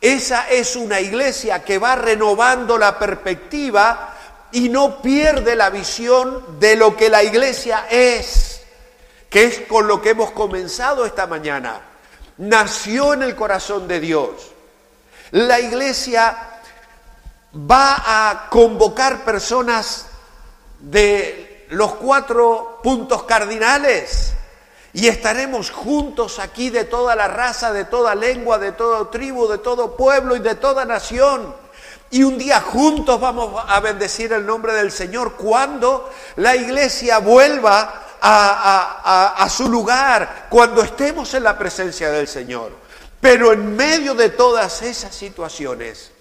esa 0.00 0.50
es 0.50 0.76
una 0.76 1.00
iglesia 1.00 1.64
que 1.64 1.78
va 1.78 1.96
renovando 1.96 2.76
la 2.76 2.98
perspectiva 2.98 4.13
y 4.54 4.68
no 4.68 5.02
pierde 5.02 5.56
la 5.56 5.68
visión 5.68 6.60
de 6.60 6.76
lo 6.76 6.96
que 6.96 7.08
la 7.08 7.24
iglesia 7.24 7.86
es, 7.90 8.60
que 9.28 9.44
es 9.46 9.60
con 9.62 9.88
lo 9.88 10.00
que 10.00 10.10
hemos 10.10 10.30
comenzado 10.30 11.04
esta 11.04 11.26
mañana. 11.26 11.80
Nació 12.38 13.14
en 13.14 13.24
el 13.24 13.34
corazón 13.34 13.88
de 13.88 13.98
Dios. 13.98 14.30
La 15.32 15.58
iglesia 15.58 16.36
va 17.52 18.30
a 18.30 18.48
convocar 18.48 19.24
personas 19.24 20.06
de 20.78 21.66
los 21.70 21.94
cuatro 21.94 22.78
puntos 22.80 23.24
cardinales 23.24 24.34
y 24.92 25.08
estaremos 25.08 25.72
juntos 25.72 26.38
aquí 26.38 26.70
de 26.70 26.84
toda 26.84 27.16
la 27.16 27.26
raza, 27.26 27.72
de 27.72 27.86
toda 27.86 28.14
lengua, 28.14 28.60
de 28.60 28.70
toda 28.70 29.10
tribu, 29.10 29.48
de 29.48 29.58
todo 29.58 29.96
pueblo 29.96 30.36
y 30.36 30.38
de 30.38 30.54
toda 30.54 30.84
nación 30.84 31.63
y 32.14 32.22
un 32.22 32.38
día 32.38 32.60
juntos 32.60 33.20
vamos 33.20 33.60
a 33.66 33.80
bendecir 33.80 34.32
el 34.32 34.46
nombre 34.46 34.72
del 34.72 34.92
Señor 34.92 35.34
cuando 35.34 36.12
la 36.36 36.54
iglesia 36.54 37.18
vuelva 37.18 38.18
a, 38.20 39.34
a, 39.36 39.48
su 39.50 39.68
lugar, 39.68 40.46
cuando 40.48 40.80
estemos 40.80 41.34
en 41.34 41.42
la 41.42 41.58
presencia 41.58 42.12
del 42.12 42.28
Señor. 42.28 42.70
Pero 43.20 43.52
en 43.52 43.74
medio 43.74 44.14
de 44.14 44.28
todas 44.28 44.82
esas 44.82 45.12
situaciones, 45.12 46.12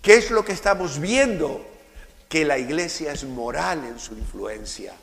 ¿qué 0.00 0.14
es 0.14 0.30
lo 0.30 0.42
que 0.42 0.52
estamos 0.52 0.98
viendo? 0.98 1.68
Que 2.26 2.46
la 2.46 2.56
iglesia 2.56 3.12
es 3.12 3.24
moral 3.24 3.84
en 3.84 3.98
su 3.98 4.14
influencia 4.14 4.94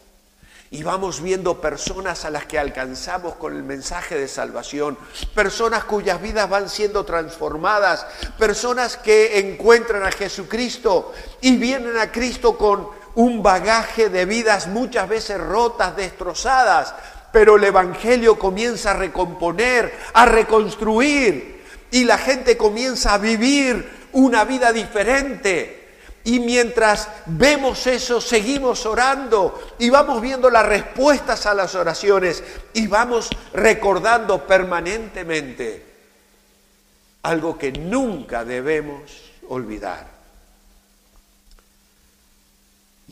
y 0.70 0.84
vamos 0.84 1.22
viendo 1.22 1.62
personas 1.62 2.26
a 2.26 2.30
las 2.30 2.46
que 2.46 2.60
alcanzamos 2.60 3.36
con 3.36 3.56
el 3.56 3.64
mensaje 3.64 4.16
de 4.16 4.28
salvación, 4.28 4.98
personas 5.34 5.86
cuyas 5.86 6.22
vidas 6.22 6.50
van 6.50 6.70
siendo 6.70 7.06
transformadas, 7.06 8.06
personas 8.38 8.98
que 8.98 9.40
encuentran 9.40 10.04
a 10.04 10.12
Jesucristo 10.12 11.14
y 11.42 11.56
vienen 11.56 11.98
a 11.98 12.12
Cristo 12.12 12.58
con 12.58 12.90
un 13.16 13.42
bagaje 13.42 14.10
de 14.10 14.26
vidas 14.26 14.68
muchas 14.68 15.08
veces 15.08 15.40
rotas, 15.40 15.96
destrozadas, 15.96 16.94
pero 17.32 17.56
el 17.56 17.64
Evangelio 17.64 18.38
comienza 18.38 18.92
a 18.92 18.96
recomponer, 18.96 19.94
a 20.14 20.26
reconstruir 20.26 21.64
y 21.92 22.04
la 22.04 22.18
gente 22.18 22.58
comienza 22.58 23.14
a 23.14 23.18
vivir 23.18 24.10
una 24.12 24.44
vida 24.44 24.74
diferente 24.74 25.77
y 26.28 26.42
mientras 26.42 27.08
vemos 27.26 27.88
eso, 27.88 28.20
seguimos 28.20 28.86
orando 28.86 29.76
y 29.80 29.90
vamos 29.90 30.22
viendo 30.22 30.50
las 30.50 30.66
respuestas 30.66 31.46
a 31.46 31.54
las 31.54 31.74
oraciones 31.74 32.44
y 32.74 32.86
vamos 32.86 33.30
recordando 33.54 34.46
permanentemente 34.46 35.86
algo 37.24 37.58
que 37.58 37.72
nunca 37.72 38.44
debemos 38.44 39.10
olvidar. 39.48 40.06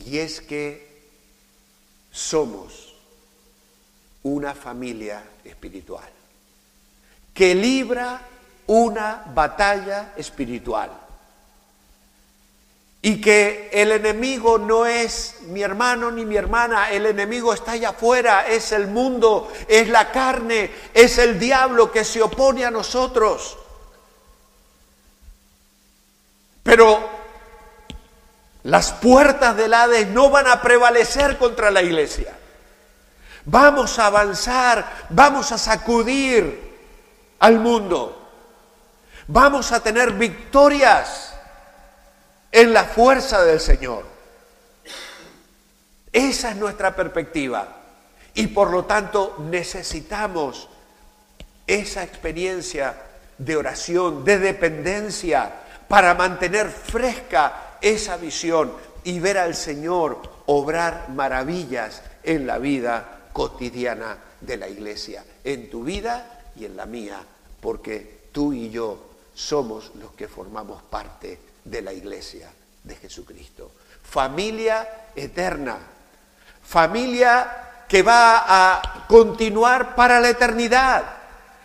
Y 0.04 0.18
es 0.18 0.42
que 0.42 1.00
somos 2.12 2.96
una 4.24 4.54
familia 4.54 5.24
espiritual 5.42 6.10
que 7.32 7.54
libra 7.54 8.20
una 8.66 9.24
batalla 9.34 10.12
espiritual 10.18 11.05
y 13.06 13.20
que 13.20 13.70
el 13.72 13.92
enemigo 13.92 14.58
no 14.58 14.84
es 14.84 15.36
mi 15.42 15.62
hermano 15.62 16.10
ni 16.10 16.24
mi 16.24 16.34
hermana, 16.34 16.90
el 16.90 17.06
enemigo 17.06 17.54
está 17.54 17.70
allá 17.70 17.90
afuera, 17.90 18.48
es 18.48 18.72
el 18.72 18.88
mundo, 18.88 19.48
es 19.68 19.88
la 19.88 20.10
carne, 20.10 20.72
es 20.92 21.16
el 21.18 21.38
diablo 21.38 21.92
que 21.92 22.02
se 22.02 22.20
opone 22.20 22.64
a 22.64 22.70
nosotros. 22.72 23.58
Pero 26.64 27.08
las 28.64 28.90
puertas 28.94 29.56
del 29.56 29.74
Hades 29.74 30.08
no 30.08 30.28
van 30.28 30.48
a 30.48 30.60
prevalecer 30.60 31.38
contra 31.38 31.70
la 31.70 31.82
iglesia. 31.82 32.36
Vamos 33.44 34.00
a 34.00 34.06
avanzar, 34.06 35.06
vamos 35.10 35.52
a 35.52 35.58
sacudir 35.58 36.76
al 37.38 37.60
mundo. 37.60 38.20
Vamos 39.28 39.70
a 39.70 39.78
tener 39.78 40.10
victorias 40.10 41.25
en 42.56 42.72
la 42.72 42.84
fuerza 42.84 43.44
del 43.44 43.60
Señor. 43.60 44.02
Esa 46.10 46.52
es 46.52 46.56
nuestra 46.56 46.96
perspectiva. 46.96 47.68
Y 48.32 48.46
por 48.46 48.70
lo 48.70 48.86
tanto 48.86 49.36
necesitamos 49.50 50.66
esa 51.66 52.02
experiencia 52.02 52.94
de 53.36 53.56
oración, 53.56 54.24
de 54.24 54.38
dependencia, 54.38 55.52
para 55.86 56.14
mantener 56.14 56.70
fresca 56.70 57.76
esa 57.82 58.16
visión 58.16 58.72
y 59.04 59.20
ver 59.20 59.36
al 59.36 59.54
Señor 59.54 60.22
obrar 60.46 61.10
maravillas 61.10 62.00
en 62.22 62.46
la 62.46 62.56
vida 62.56 63.28
cotidiana 63.34 64.16
de 64.40 64.56
la 64.56 64.66
iglesia, 64.66 65.26
en 65.44 65.68
tu 65.68 65.84
vida 65.84 66.40
y 66.56 66.64
en 66.64 66.74
la 66.74 66.86
mía, 66.86 67.18
porque 67.60 68.28
tú 68.32 68.54
y 68.54 68.70
yo 68.70 69.10
somos 69.34 69.92
los 69.96 70.12
que 70.12 70.26
formamos 70.26 70.82
parte 70.84 71.38
de 71.66 71.82
la 71.82 71.92
iglesia 71.92 72.50
de 72.82 72.94
Jesucristo. 72.96 73.72
Familia 74.02 74.88
eterna, 75.14 75.76
familia 76.62 77.84
que 77.88 78.02
va 78.02 78.44
a 78.46 79.06
continuar 79.06 79.94
para 79.94 80.20
la 80.20 80.30
eternidad. 80.30 81.04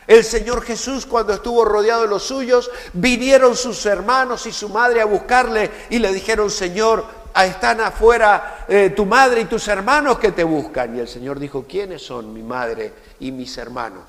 El 0.07 0.23
Señor 0.23 0.63
Jesús 0.63 1.05
cuando 1.05 1.33
estuvo 1.33 1.63
rodeado 1.63 2.01
de 2.01 2.07
los 2.07 2.23
suyos, 2.23 2.69
vinieron 2.93 3.55
sus 3.55 3.85
hermanos 3.85 4.45
y 4.45 4.51
su 4.51 4.69
madre 4.69 5.01
a 5.01 5.05
buscarle 5.05 5.69
y 5.89 5.99
le 5.99 6.11
dijeron, 6.11 6.49
Señor, 6.49 7.05
están 7.33 7.79
afuera 7.81 8.65
eh, 8.67 8.89
tu 8.95 9.05
madre 9.05 9.41
y 9.41 9.45
tus 9.45 9.67
hermanos 9.67 10.19
que 10.19 10.31
te 10.31 10.43
buscan. 10.43 10.97
Y 10.97 10.99
el 10.99 11.07
Señor 11.07 11.39
dijo, 11.39 11.65
¿quiénes 11.67 12.01
son 12.01 12.33
mi 12.33 12.43
madre 12.43 12.93
y 13.19 13.31
mis 13.31 13.57
hermanos? 13.57 14.03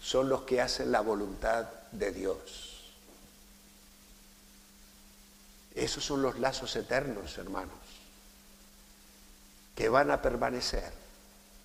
Son 0.00 0.28
los 0.28 0.42
que 0.42 0.60
hacen 0.60 0.92
la 0.92 1.00
voluntad 1.00 1.64
de 1.90 2.12
Dios. 2.12 2.65
Esos 5.76 6.02
son 6.02 6.22
los 6.22 6.38
lazos 6.38 6.74
eternos, 6.74 7.36
hermanos, 7.36 7.76
que 9.74 9.90
van 9.90 10.10
a 10.10 10.22
permanecer 10.22 10.90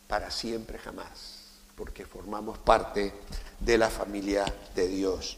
para 0.10 0.30
siempre 0.30 0.78
jamás, 0.78 1.46
porque 1.78 2.06
formamos 2.06 2.58
parte 2.58 3.14
de 3.62 3.78
la 3.78 3.90
familia 3.90 4.44
de 4.76 4.90
Dios. 4.90 5.38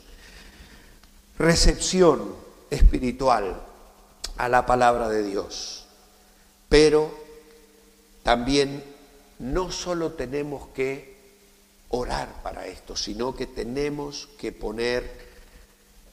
Recepción 1.37 2.35
espiritual 2.71 3.61
a 4.37 4.49
la 4.49 4.65
palabra 4.65 5.07
de 5.07 5.21
Dios, 5.21 5.85
pero 6.67 7.13
también 8.23 8.83
no 9.37 9.71
solo 9.71 10.13
tenemos 10.13 10.69
que 10.69 11.13
orar 11.89 12.41
para 12.41 12.65
esto, 12.65 12.95
sino 12.95 13.35
que 13.35 13.45
tenemos 13.45 14.29
que 14.39 14.51
poner 14.51 15.32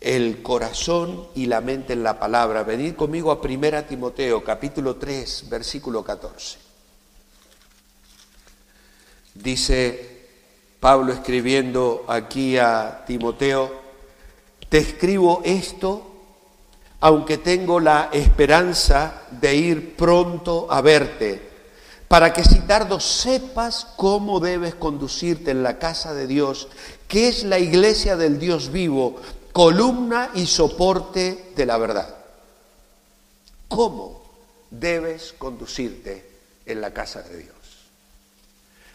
el 0.00 0.42
corazón 0.42 1.28
y 1.34 1.46
la 1.46 1.60
mente 1.60 1.92
en 1.92 2.02
la 2.02 2.18
palabra. 2.18 2.62
Venid 2.62 2.94
conmigo 2.94 3.30
a 3.30 3.40
1 3.42 3.84
Timoteo, 3.84 4.42
capítulo 4.42 4.96
3, 4.96 5.46
versículo 5.48 6.02
14. 6.02 6.58
Dice 9.34 10.26
Pablo 10.80 11.12
escribiendo 11.12 12.04
aquí 12.08 12.56
a 12.56 13.04
Timoteo, 13.06 13.80
te 14.68 14.78
escribo 14.78 15.42
esto 15.44 16.06
aunque 17.00 17.38
tengo 17.38 17.80
la 17.80 18.10
esperanza 18.12 19.22
de 19.30 19.54
ir 19.56 19.96
pronto 19.96 20.66
a 20.70 20.82
verte 20.82 21.50
para 22.08 22.32
que 22.32 22.44
si 22.44 22.58
tardo 22.60 22.98
sepas 22.98 23.86
cómo 23.96 24.40
debes 24.40 24.74
conducirte 24.74 25.52
en 25.52 25.62
la 25.62 25.78
casa 25.78 26.12
de 26.12 26.26
Dios, 26.26 26.68
que 27.06 27.28
es 27.28 27.44
la 27.44 27.60
iglesia 27.60 28.16
del 28.16 28.40
Dios 28.40 28.72
vivo, 28.72 29.16
columna 29.52 30.30
y 30.34 30.46
soporte 30.46 31.52
de 31.56 31.66
la 31.66 31.78
verdad. 31.78 32.14
¿Cómo 33.68 34.22
debes 34.70 35.32
conducirte 35.32 36.28
en 36.66 36.80
la 36.80 36.92
casa 36.92 37.22
de 37.22 37.38
Dios? 37.38 37.56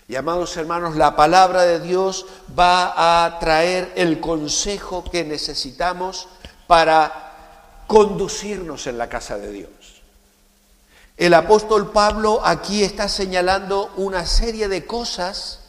Y 0.08 0.16
amados 0.16 0.56
hermanos, 0.58 0.96
la 0.96 1.16
palabra 1.16 1.64
de 1.64 1.80
Dios 1.80 2.28
va 2.58 3.26
a 3.26 3.40
traer 3.40 3.92
el 3.96 4.20
consejo 4.20 5.04
que 5.04 5.24
necesitamos 5.24 6.28
para 6.68 7.84
conducirnos 7.88 8.86
en 8.88 8.98
la 8.98 9.10
casa 9.10 9.38
de 9.38 9.52
Dios. 9.52 9.70
El 11.18 11.34
apóstol 11.34 11.92
Pablo 11.92 12.42
aquí 12.44 12.84
está 12.84 13.08
señalando 13.08 13.92
una 13.96 14.26
serie 14.26 14.68
de 14.68 14.86
cosas 14.86 15.65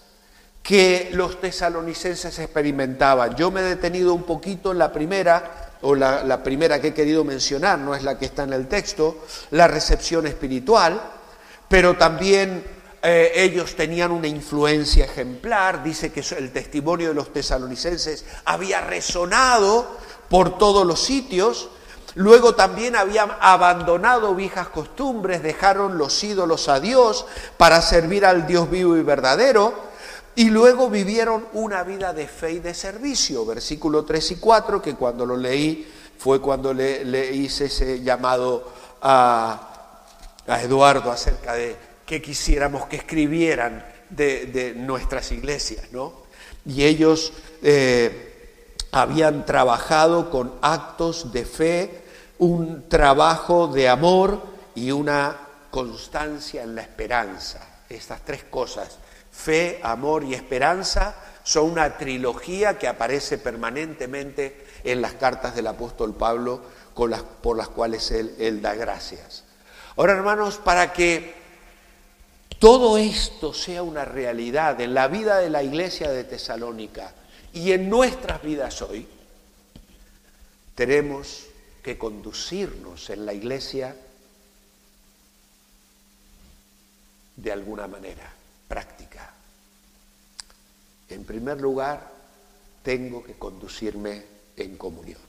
que 0.66 1.11
los 1.12 1.40
tesalonicenses 1.40 2.37
experimentaban. 2.40 3.37
Yo 3.37 3.52
me 3.52 3.61
he 3.61 3.64
detenido 3.64 4.12
un 4.12 4.24
poquito 4.24 4.72
en 4.72 4.79
la 4.79 4.92
primera, 4.92 5.70
o 5.83 5.94
la, 5.94 6.42
primera 6.42 6.81
que 6.81 6.88
he 6.88 6.92
querido 6.94 7.22
mencionar, 7.22 7.79
no 7.79 7.94
es 7.94 8.02
la 8.02 8.18
que 8.18 8.24
está 8.24 8.42
en 8.42 8.52
el 8.52 8.66
texto, 8.66 9.18
la 9.52 9.68
recepción 9.68 10.26
espiritual, 10.26 11.00
pero 11.68 11.96
también 11.96 12.64
eh, 13.00 13.31
ellos 13.37 13.76
tenían 13.76 14.11
una 14.11 14.26
influencia 14.26 15.05
ejemplar, 15.05 15.85
dice 15.85 16.11
que 16.11 16.24
el 16.37 16.50
testimonio 16.50 17.11
de 17.11 17.14
los 17.14 17.33
tesalonicenses 17.33 18.24
había 18.44 18.81
resonado 18.81 19.98
por 20.29 20.59
todos 20.59 20.85
los 20.85 21.00
sitios, 21.00 21.68
Luego 22.18 22.55
también 22.55 22.96
habían 22.96 23.31
abandonado 23.40 24.35
viejas 24.35 24.68
costumbres, 24.68 25.42
dejaron 25.42 25.98
los 25.98 26.24
ídolos 26.24 26.70
a 26.70 26.81
Dios 26.81 27.26
para 27.59 27.83
servir 27.83 28.24
al 28.24 28.46
Dios 28.46 28.70
vivo 28.70 28.96
y 28.96 29.02
verdadero. 29.02 29.74
Y 30.37 30.51
luego 30.51 30.90
vivieron 30.90 31.46
una 31.55 31.83
vida 31.83 32.12
de 32.12 32.29
fe 32.29 32.53
y 32.53 32.59
de 32.59 32.75
servicio. 32.75 33.46
Versículo 33.46 34.05
3 34.05 34.33
y 34.33 34.37
4, 34.37 34.83
que 34.83 34.94
cuando 34.94 35.25
lo 35.25 35.35
leí 35.35 35.90
fue 36.18 36.42
cuando 36.42 36.75
le, 36.75 37.35
hice 37.35 37.66
ese 37.66 38.03
llamado 38.03 38.70
a, 39.01 39.72
Eduardo 40.46 41.11
acerca 41.11 41.55
de 41.55 41.75
que 42.05 42.22
quisiéramos 42.22 42.87
que 42.87 42.96
escribieran 42.96 43.85
de, 44.11 44.75
nuestras 44.77 45.33
iglesias, 45.33 45.90
¿no? 45.90 46.12
Y 46.64 46.85
ellos 46.85 47.33
eh, 47.62 48.75
habían 48.92 49.44
trabajado 49.44 50.31
con 50.31 50.53
actos 50.61 51.33
de 51.33 51.44
fe, 51.44 52.05
un 52.38 52.88
trabajo 52.88 53.66
de 53.68 53.88
amor 53.88 54.40
y 54.75 54.92
una 54.92 55.37
constancia 55.70 56.62
en 56.62 56.75
la 56.75 56.83
esperanza. 56.83 57.83
Estas 57.88 58.25
tres 58.25 58.44
cosas, 58.44 58.99
fe, 59.37 59.81
amor 59.83 60.25
y 60.25 60.35
esperanza, 60.35 61.14
son 61.44 61.70
una 61.70 61.96
trilogía 61.96 62.79
que 62.79 62.88
aparece 62.88 63.38
permanentemente 63.38 64.66
en 64.83 65.03
las 65.03 65.14
cartas 65.14 65.55
del 65.55 65.66
apóstol 65.66 66.14
Pablo 66.14 66.61
por 66.94 67.57
las 67.57 67.68
cuales 67.68 68.11
él 68.11 68.62
da 68.62 68.75
gracias. 68.75 69.44
Ahora, 69.96 70.14
hermanos, 70.14 70.57
para 70.57 70.92
que 70.92 71.35
todo 72.59 72.99
esto 72.99 73.55
sea 73.55 73.83
una 73.83 74.05
realidad 74.05 74.81
en 74.81 74.94
la 74.94 75.09
vida 75.09 75.38
de 75.38 75.51
la 75.51 75.62
iglesia 75.62 76.11
de 76.11 76.25
Tesalónica 76.25 77.12
y 77.53 77.72
en 77.72 77.88
nuestras 77.88 78.42
vidas 78.42 78.83
hoy, 78.83 79.07
tenemos 80.75 81.46
que 81.83 81.96
conducirnos 81.96 83.09
en 83.11 83.25
la 83.25 83.33
iglesia 83.33 83.94
de 87.37 87.53
alguna 87.53 87.87
manera 87.87 88.33
práctica. 88.68 89.15
En 91.09 91.25
primer 91.25 91.61
lugar, 91.61 92.11
tengo 92.83 93.23
que 93.23 93.35
conducirme 93.35 94.25
en 94.57 94.77
comunión. 94.77 95.21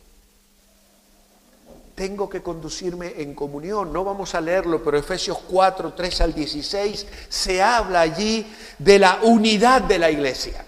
Tengo 1.95 2.29
que 2.29 2.41
conducirme 2.41 3.13
en 3.17 3.33
comunión. 3.33 3.91
No 3.91 4.03
vamos 4.03 4.35
a 4.35 4.41
leerlo, 4.41 4.83
pero 4.83 4.97
Efesios 4.97 5.39
4, 5.49 5.93
3 5.93 6.21
al 6.21 6.33
16 6.33 7.07
se 7.27 7.61
habla 7.61 8.01
allí 8.01 8.45
de 8.77 8.99
la 8.99 9.19
unidad 9.23 9.81
de 9.81 9.99
la 9.99 10.11
iglesia. 10.11 10.63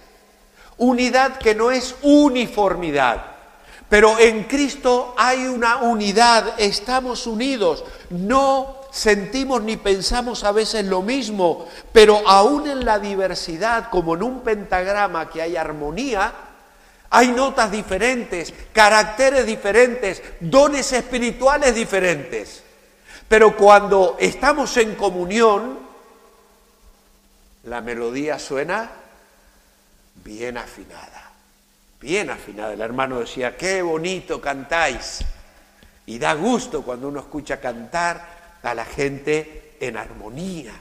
Unidad 0.78 1.38
que 1.38 1.54
no 1.54 1.72
es 1.72 1.96
uniformidad 2.02 3.40
pero 3.90 4.20
en 4.20 4.44
Cristo 4.44 5.16
hay 5.18 5.48
una 5.48 5.78
unidad, 5.78 6.54
estamos 6.60 7.26
unidos, 7.26 7.84
no 8.12 8.79
sentimos 8.92 9.62
ni 9.62 9.78
pensamos 9.78 10.44
a 10.44 10.52
veces 10.52 10.86
lo 10.86 11.02
mismo, 11.02 11.68
pero 11.92 12.22
aún 12.28 12.68
en 12.68 12.86
la 12.86 13.00
diversidad, 13.00 13.90
como 13.90 14.16
en 14.16 14.24
un 14.24 14.42
pentagrama 14.42 15.30
que 15.30 15.42
hay 15.42 15.56
armonía, 15.56 16.34
hay 17.12 17.30
notas 17.30 17.72
diferentes, 17.72 18.54
caracteres 18.74 19.46
diferentes, 19.46 20.22
dones 20.40 20.92
espirituales 20.94 21.74
diferentes. 21.74 22.64
Pero 23.28 23.56
cuando 23.56 24.18
estamos 24.20 24.76
en 24.78 24.96
comunión, 24.96 25.80
la 27.64 27.82
melodía 27.82 28.40
suena 28.40 28.90
bien 30.24 30.58
afinada 30.58 31.30
bien 32.00 32.30
afinada. 32.30 32.74
El 32.74 32.82
hermano 32.82 33.20
decía, 33.20 33.58
qué 33.58 33.82
bonito 33.82 34.40
cantáis. 34.40 35.20
Y 36.06 36.18
da 36.18 36.34
gusto 36.34 36.82
cuando 36.82 37.08
uno 37.08 37.20
escucha 37.20 37.60
cantar 37.60 38.39
a 38.64 38.74
la 38.74 38.86
gente 38.86 39.78
en 39.80 39.98
armonía. 39.98 40.74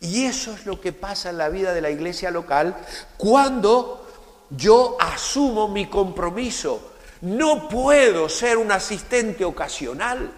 Y 0.00 0.24
eso 0.24 0.54
es 0.54 0.66
lo 0.66 0.80
que 0.80 0.92
pasa 0.92 1.30
en 1.30 1.38
la 1.38 1.48
vida 1.48 1.72
de 1.74 1.82
la 1.82 1.90
iglesia 1.90 2.30
local 2.30 2.76
cuando 3.18 4.06
yo 4.50 4.96
asumo 4.98 5.68
mi 5.68 5.86
compromiso. 5.86 6.94
No 7.20 7.68
puedo 7.68 8.28
ser 8.28 8.56
un 8.56 8.72
asistente 8.72 9.44
ocasional. 9.44 10.32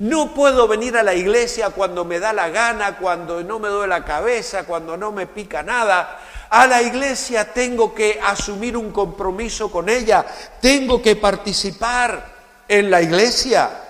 No 0.00 0.32
puedo 0.32 0.68
venir 0.68 0.96
a 0.96 1.02
la 1.02 1.14
iglesia 1.14 1.70
cuando 1.70 2.04
me 2.04 2.20
da 2.20 2.32
la 2.32 2.50
gana, 2.50 2.98
cuando 2.98 3.42
no 3.42 3.58
me 3.58 3.68
duele 3.68 3.88
la 3.88 4.04
cabeza, 4.04 4.64
cuando 4.64 4.96
no 4.96 5.10
me 5.10 5.26
pica 5.26 5.62
nada. 5.62 6.20
A 6.50 6.66
la 6.66 6.82
iglesia 6.82 7.52
tengo 7.52 7.92
que 7.94 8.20
asumir 8.22 8.76
un 8.76 8.92
compromiso 8.92 9.70
con 9.72 9.88
ella, 9.88 10.24
tengo 10.60 11.02
que 11.02 11.16
participar 11.16 12.24
en 12.68 12.90
la 12.90 13.02
iglesia. 13.02 13.87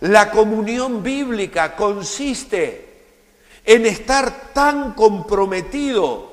La 0.00 0.30
comunión 0.30 1.02
bíblica 1.02 1.76
consiste 1.76 2.90
en 3.64 3.84
estar 3.84 4.52
tan 4.52 4.94
comprometido 4.94 6.32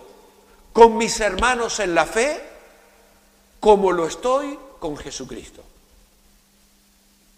con 0.72 0.98
mis 0.98 1.20
hermanos 1.20 1.80
en 1.80 1.94
la 1.94 2.06
fe 2.06 2.42
como 3.60 3.92
lo 3.92 4.08
estoy 4.08 4.58
con 4.80 4.96
Jesucristo. 4.96 5.64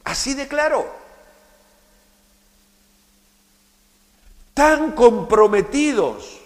Así 0.04 0.34
de 0.34 0.48
claro. 0.48 0.86
Tan 4.54 4.92
comprometidos 4.92 6.40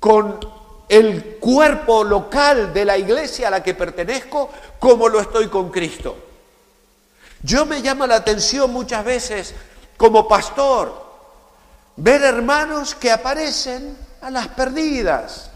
con 0.00 0.38
el 0.88 1.36
cuerpo 1.36 2.04
local 2.04 2.72
de 2.72 2.84
la 2.84 2.96
iglesia 2.96 3.48
a 3.48 3.50
la 3.50 3.62
que 3.62 3.74
pertenezco 3.74 4.50
como 4.78 5.08
lo 5.08 5.20
estoy 5.20 5.48
con 5.48 5.70
Cristo. 5.70 6.27
Yo 7.42 7.66
me 7.66 7.82
llama 7.82 8.06
la 8.06 8.16
atención 8.16 8.72
muchas 8.72 9.04
veces 9.04 9.54
como 9.96 10.26
pastor 10.26 11.06
ver 11.96 12.22
hermanos 12.22 12.94
que 12.94 13.10
aparecen 13.10 13.96
a 14.20 14.30
las 14.30 14.48
perdidas. 14.48 15.50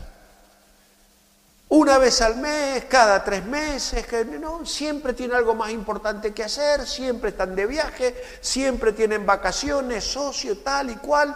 Una 1.68 1.97
vez 1.97 2.20
al 2.20 2.37
mes, 2.37 2.85
cada 2.85 3.24
tres 3.24 3.47
meses, 3.47 4.07
que 4.07 4.24
no, 4.24 4.66
siempre 4.66 5.14
tienen 5.14 5.37
algo 5.37 5.55
más 5.55 5.70
importante 5.70 6.35
que 6.35 6.45
hacer, 6.45 6.87
siempre 6.87 7.30
están 7.30 7.55
de 7.55 7.64
viaje, 7.64 8.14
siempre 8.43 8.93
tienen 8.93 9.24
vacaciones, 9.24 10.05
socio, 10.05 10.59
tal 10.59 10.91
y 10.91 10.97
cual, 10.97 11.35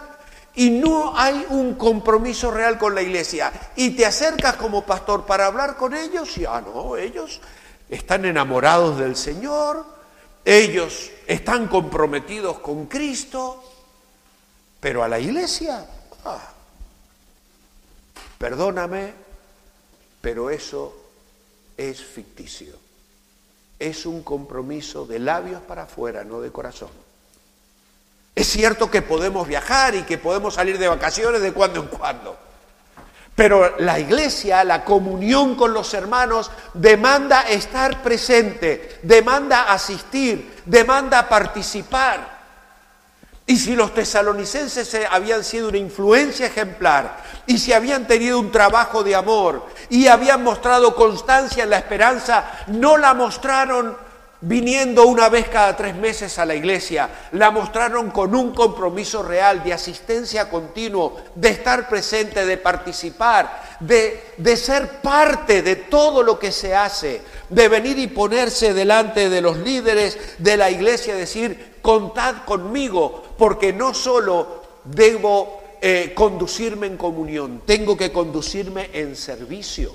y 0.53 0.69
no 0.69 1.17
hay 1.17 1.43
un 1.49 1.73
compromiso 1.73 2.51
real 2.51 2.77
con 2.77 2.93
la 2.93 3.01
iglesia. 3.01 3.51
Y 3.75 3.91
te 3.91 4.05
acercas 4.05 4.57
como 4.57 4.85
pastor 4.85 5.25
para 5.25 5.47
hablar 5.47 5.75
con 5.75 5.95
ellos 5.95 6.37
y, 6.37 6.45
ah, 6.45 6.61
no, 6.61 6.97
ellos 6.97 7.41
están 7.89 8.25
enamorados 8.25 8.99
del 8.99 9.15
Señor, 9.15 9.96
ellos 10.47 11.11
están 11.27 11.67
comprometidos 11.67 12.59
con 12.59 12.85
Cristo, 12.85 13.61
pero 14.79 15.03
a 15.03 15.09
la 15.09 15.19
iglesia, 15.19 15.85
ah, 16.23 16.53
perdóname, 18.37 19.13
pero 20.21 20.49
eso 20.49 20.95
es 21.75 22.01
ficticio. 22.01 22.75
Es 23.77 24.05
un 24.05 24.23
compromiso 24.23 25.05
de 25.05 25.19
labios 25.19 25.61
para 25.63 25.83
afuera, 25.83 26.23
no 26.23 26.39
de 26.39 26.49
corazón. 26.49 26.91
Es 28.33 28.47
cierto 28.47 28.89
que 28.89 29.01
podemos 29.01 29.49
viajar 29.49 29.95
y 29.95 30.03
que 30.03 30.17
podemos 30.17 30.53
salir 30.53 30.77
de 30.77 30.87
vacaciones 30.87 31.41
de 31.41 31.51
cuando 31.51 31.81
en 31.81 31.87
cuando. 31.87 32.39
Pero 33.37 33.75
la 33.77 33.99
iglesia, 33.99 34.63
la 34.63 34.83
comunión 34.83 35.53
con 35.53 35.71
los 35.71 35.93
hermanos, 35.93 36.49
demanda 36.73 37.43
estar 37.43 38.01
presente, 38.01 38.97
demanda 39.03 39.71
asistir, 39.71 40.63
demanda 40.65 41.29
participar. 41.29 42.35
Y 43.45 43.57
si 43.57 43.75
los 43.75 43.93
tesalonicenses 43.93 44.97
habían 45.11 45.43
sido 45.43 45.69
una 45.69 45.77
influencia 45.77 46.47
ejemplar, 46.47 47.23
y 47.45 47.59
si 47.59 47.73
habían 47.73 48.07
tenido 48.07 48.39
un 48.39 48.51
trabajo 48.51 49.03
de 49.03 49.13
amor, 49.13 49.67
y 49.87 50.07
habían 50.07 50.43
mostrado 50.43 50.95
constancia 50.95 51.63
en 51.63 51.69
la 51.69 51.77
esperanza, 51.77 52.43
no 52.65 52.97
la 52.97 53.13
mostraron 53.13 53.95
viniendo 54.41 55.05
una 55.07 55.29
vez 55.29 55.47
cada 55.49 55.75
tres 55.75 55.95
meses 55.95 56.37
a 56.37 56.45
la 56.45 56.55
iglesia, 56.55 57.09
la 57.31 57.51
mostraron 57.51 58.11
con 58.11 58.35
un 58.35 58.53
compromiso 58.53 59.23
real 59.23 59.63
de 59.63 59.73
asistencia 59.73 60.49
continuo, 60.49 61.17
de 61.35 61.49
estar 61.49 61.89
presente, 61.89 62.45
de 62.45 62.57
participar, 62.57 63.77
de, 63.79 64.33
de 64.37 64.57
ser 64.57 65.01
parte 65.01 65.61
de 65.61 65.75
todo 65.75 66.21
lo 66.23 66.37
que 66.37 66.51
se 66.51 66.75
hace, 66.75 67.21
de 67.49 67.67
venir 67.67 67.97
y 67.97 68.07
ponerse 68.07 68.73
delante 68.73 69.29
de 69.29 69.41
los 69.41 69.57
líderes 69.57 70.17
de 70.37 70.57
la 70.57 70.69
iglesia 70.69 71.15
decir, 71.15 71.77
contad 71.81 72.43
conmigo, 72.45 73.23
porque 73.37 73.73
no 73.73 73.93
solo 73.93 74.63
debo 74.83 75.61
eh, 75.81 76.13
conducirme 76.15 76.87
en 76.87 76.97
comunión, 76.97 77.61
tengo 77.65 77.95
que 77.95 78.11
conducirme 78.11 78.89
en 78.93 79.15
servicio. 79.15 79.93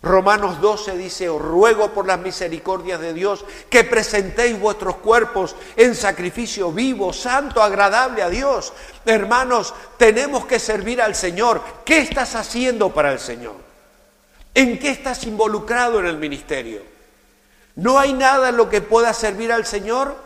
Romanos 0.00 0.60
12 0.60 0.96
dice, 0.96 1.28
os 1.28 1.42
ruego 1.42 1.90
por 1.90 2.06
las 2.06 2.20
misericordias 2.20 3.00
de 3.00 3.12
Dios 3.12 3.44
que 3.68 3.82
presentéis 3.82 4.58
vuestros 4.58 4.96
cuerpos 4.96 5.56
en 5.76 5.96
sacrificio 5.96 6.70
vivo, 6.70 7.12
santo, 7.12 7.60
agradable 7.60 8.22
a 8.22 8.28
Dios. 8.28 8.72
Hermanos, 9.04 9.74
tenemos 9.96 10.46
que 10.46 10.60
servir 10.60 11.02
al 11.02 11.16
Señor. 11.16 11.60
¿Qué 11.84 11.98
estás 11.98 12.36
haciendo 12.36 12.90
para 12.90 13.12
el 13.12 13.18
Señor? 13.18 13.56
¿En 14.54 14.78
qué 14.78 14.90
estás 14.90 15.24
involucrado 15.24 15.98
en 15.98 16.06
el 16.06 16.16
ministerio? 16.16 16.82
¿No 17.74 17.98
hay 17.98 18.12
nada 18.12 18.50
en 18.50 18.56
lo 18.56 18.68
que 18.68 18.80
pueda 18.80 19.12
servir 19.12 19.52
al 19.52 19.66
Señor? 19.66 20.16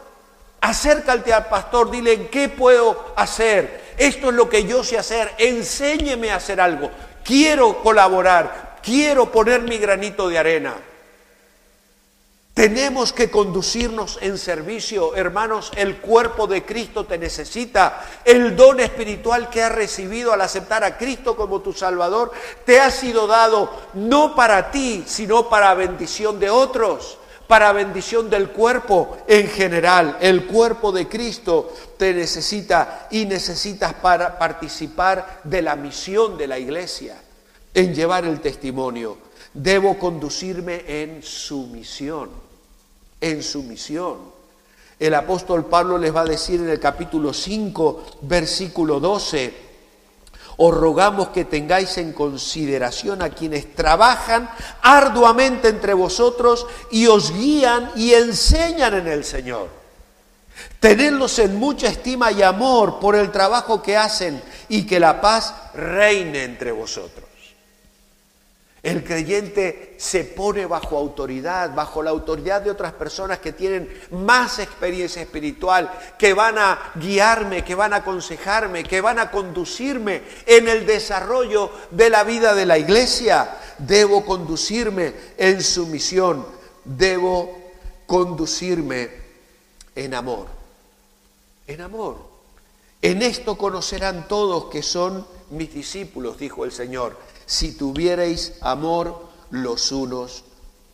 Acércate 0.61 1.33
al 1.33 1.47
pastor, 1.49 1.91
dile, 1.91 2.29
¿qué 2.29 2.49
puedo 2.49 3.15
hacer? 3.17 3.95
Esto 3.97 4.29
es 4.29 4.35
lo 4.35 4.49
que 4.49 4.65
yo 4.65 4.85
sé 4.85 4.99
hacer, 4.99 5.33
enséñeme 5.39 6.31
a 6.31 6.37
hacer 6.37 6.61
algo. 6.61 6.91
Quiero 7.25 7.83
colaborar, 7.83 8.72
quiero 8.83 9.31
poner 9.31 9.63
mi 9.63 9.79
granito 9.79 10.29
de 10.29 10.39
arena. 10.39 10.75
Tenemos 12.55 13.15
que 13.15 13.31
conducirnos 13.31 14.19
en 14.21 14.37
servicio, 14.37 15.17
hermanos, 15.17 15.73
el 15.75 15.97
cuerpo 15.97 16.47
de 16.47 16.65
Cristo 16.67 17.07
te 17.07 17.17
necesita. 17.17 18.05
El 18.27 18.55
don 18.55 18.79
espiritual 18.79 19.49
que 19.49 19.63
has 19.63 19.73
recibido 19.73 20.35
al 20.35 20.43
aceptar 20.43 20.85
a 20.85 20.99
Cristo 20.99 21.35
como 21.35 21.63
tu 21.63 21.73
Salvador 21.73 22.31
te 22.67 22.79
ha 22.79 22.91
sido 22.91 23.27
dado 23.27 23.71
no 23.95 24.35
para 24.35 24.71
ti, 24.71 25.05
sino 25.07 25.49
para 25.49 25.73
bendición 25.73 26.39
de 26.39 26.51
otros 26.51 27.19
para 27.53 27.73
bendición 27.73 28.31
del 28.31 28.49
cuerpo 28.49 29.19
en 29.27 29.47
general. 29.47 30.17
El 30.23 30.47
cuerpo 30.47 30.91
de 30.91 31.07
Cristo 31.07 31.71
te 31.99 32.15
necesita 32.15 33.09
y 33.11 33.27
necesitas 33.27 33.93
para 33.93 34.39
participar 34.39 35.41
de 35.45 35.61
la 35.61 35.77
misión 35.77 36.39
de 36.39 36.47
la 36.47 36.59
iglesia, 36.59 37.15
en 37.75 37.95
llevar 37.95 38.25
el 38.25 38.41
testimonio. 38.41 39.19
Debo 39.55 39.99
conducirme 39.99 40.85
en 40.87 41.23
su 41.23 41.67
misión, 41.67 42.31
en 43.21 43.43
su 43.43 43.63
misión. 43.63 44.19
El 44.99 45.15
apóstol 45.15 45.67
Pablo 45.67 45.99
les 45.99 46.15
va 46.15 46.21
a 46.23 46.27
decir 46.27 46.61
en 46.61 46.69
el 46.69 46.79
capítulo 46.79 47.33
5, 47.33 48.05
versículo 48.23 49.01
12, 49.01 49.73
os 50.59 50.75
rogamos 50.75 51.29
que 51.29 51.45
tengáis 51.45 51.99
en 51.99 52.13
consideración 52.13 53.23
a 53.23 53.31
quienes 53.31 53.75
trabajan 53.75 54.51
arduamente 54.83 55.69
entre 55.69 55.95
vosotros 55.95 56.67
y 56.91 57.07
os 57.07 57.33
guían 57.33 57.91
y 57.97 58.13
enseñan 58.13 58.95
en 58.95 59.09
el 59.09 59.25
Señor. 59.25 59.69
Tenedlos 60.79 61.39
en 61.39 61.57
mucha 61.59 61.89
estima 61.89 62.31
y 62.31 62.43
amor 62.43 63.01
por 63.01 63.17
el 63.17 63.31
trabajo 63.31 63.83
que 63.83 63.97
hacen 63.97 64.43
y 64.69 64.87
que 64.87 65.01
la 65.01 65.21
paz 65.21 65.55
reine 65.75 66.45
entre 66.45 66.71
vosotros. 66.71 67.22
El 68.83 69.05
creyente 69.05 69.95
se 69.97 70.25
pone 70.25 70.67
bajo 70.67 70.99
autoridad, 70.99 71.73
bajo 71.73 72.03
la 72.03 72.11
autoridad 72.11 72.63
de 72.63 72.71
otras 72.73 72.93
personas 72.93 73.39
que 73.39 73.53
tienen 73.53 73.89
más 74.11 74.59
experiencia 74.59 75.23
espiritual, 75.23 75.89
que 76.19 76.35
van 76.35 76.59
a 76.59 76.91
guiarme, 76.97 77.63
que 77.63 77.77
van 77.77 77.93
a 77.93 77.99
aconsejarme, 77.99 78.83
que 78.83 79.01
van 79.01 79.21
a 79.21 79.31
conducirme 79.31 80.23
en 80.47 80.67
el 80.67 80.85
desarrollo 80.85 81.71
de 81.93 82.11
la 82.11 82.25
vida 82.25 82.55
de 82.57 82.67
la 82.67 82.77
iglesia. 82.77 83.57
Debo 83.79 84.25
conducirme 84.25 85.15
en 85.39 85.63
su 85.63 85.87
misión, 85.87 86.45
debo 86.85 87.57
conducirme 88.07 89.11
en 89.95 90.13
amor. 90.13 90.49
En 91.69 91.83
amor. 91.83 92.17
En 93.01 93.23
esto 93.23 93.57
conocerán 93.57 94.27
todos 94.27 94.65
que 94.71 94.83
son 94.83 95.25
mis 95.51 95.73
discípulos, 95.73 96.37
dijo 96.37 96.65
el 96.65 96.73
Señor 96.73 97.17
si 97.53 97.73
tuvierais 97.73 98.55
amor 98.63 99.29
los 99.51 99.93
unos 99.93 100.43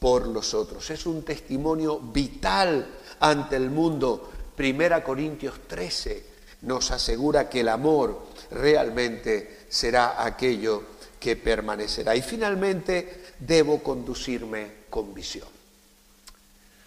por 0.01 0.27
los 0.27 0.55
otros. 0.55 0.91
Es 0.91 1.07
un 1.07 1.23
testimonio 1.23 2.01
vital 2.01 2.85
ante 3.21 3.55
el 3.55 3.71
mundo. 3.71 4.29
Primera 4.57 5.05
Corintios 5.05 5.61
13 5.69 6.27
nos 6.63 6.91
asegura 6.91 7.49
que 7.49 7.61
el 7.61 7.69
amor 7.69 8.27
realmente 8.51 9.67
será 9.69 10.25
aquello 10.25 10.83
que 11.21 11.37
permanecerá. 11.37 12.17
Y 12.17 12.23
finalmente 12.23 13.27
debo 13.39 13.81
conducirme 13.81 14.73
con 14.91 15.15
visión. 15.15 15.47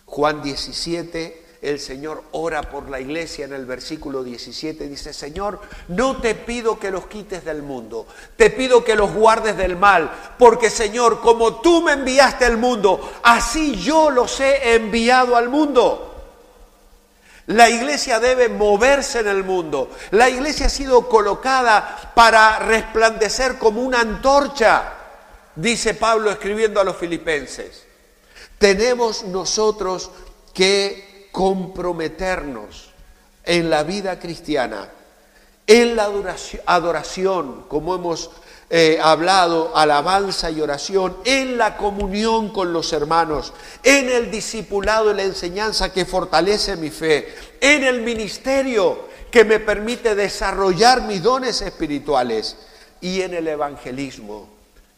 Juan 0.05 0.41
17 0.43 1.40
el 1.61 1.79
Señor 1.79 2.23
ora 2.31 2.63
por 2.63 2.89
la 2.89 2.99
iglesia 2.99 3.45
en 3.45 3.53
el 3.53 3.65
versículo 3.65 4.23
17. 4.23 4.87
Dice, 4.87 5.13
Señor, 5.13 5.61
no 5.89 6.19
te 6.19 6.33
pido 6.33 6.79
que 6.79 6.89
los 6.89 7.05
quites 7.05 7.45
del 7.45 7.61
mundo, 7.61 8.07
te 8.35 8.49
pido 8.49 8.83
que 8.83 8.95
los 8.95 9.13
guardes 9.13 9.55
del 9.57 9.77
mal, 9.77 10.11
porque 10.39 10.71
Señor, 10.71 11.21
como 11.21 11.61
tú 11.61 11.83
me 11.83 11.93
enviaste 11.93 12.45
al 12.45 12.57
mundo, 12.57 13.11
así 13.23 13.75
yo 13.75 14.09
los 14.09 14.39
he 14.39 14.73
enviado 14.73 15.35
al 15.35 15.49
mundo. 15.49 16.07
La 17.47 17.69
iglesia 17.69 18.19
debe 18.19 18.49
moverse 18.49 19.19
en 19.19 19.27
el 19.27 19.43
mundo. 19.43 19.91
La 20.11 20.29
iglesia 20.29 20.67
ha 20.67 20.69
sido 20.69 21.09
colocada 21.09 22.11
para 22.15 22.59
resplandecer 22.59 23.57
como 23.57 23.81
una 23.81 23.99
antorcha, 23.99 24.93
dice 25.55 25.93
Pablo 25.93 26.31
escribiendo 26.31 26.79
a 26.79 26.83
los 26.83 26.95
filipenses. 26.95 27.83
Tenemos 28.57 29.23
nosotros 29.25 30.11
que 30.53 31.10
comprometernos 31.31 32.91
en 33.43 33.69
la 33.69 33.83
vida 33.83 34.19
cristiana, 34.19 34.89
en 35.67 35.95
la 35.95 36.09
adoración, 36.65 37.65
como 37.67 37.95
hemos 37.95 38.31
eh, 38.69 38.99
hablado, 39.01 39.75
alabanza 39.75 40.49
y 40.49 40.61
oración, 40.61 41.17
en 41.25 41.57
la 41.57 41.77
comunión 41.77 42.49
con 42.49 42.73
los 42.73 42.93
hermanos, 42.93 43.53
en 43.83 44.09
el 44.09 44.31
discipulado 44.31 45.11
y 45.11 45.15
la 45.15 45.23
enseñanza 45.23 45.91
que 45.91 46.05
fortalece 46.05 46.75
mi 46.77 46.89
fe, 46.89 47.33
en 47.59 47.83
el 47.83 48.01
ministerio 48.01 49.09
que 49.29 49.45
me 49.45 49.59
permite 49.59 50.15
desarrollar 50.15 51.03
mis 51.03 51.23
dones 51.23 51.61
espirituales 51.61 52.57
y 52.99 53.21
en 53.21 53.33
el 53.33 53.47
evangelismo 53.47 54.47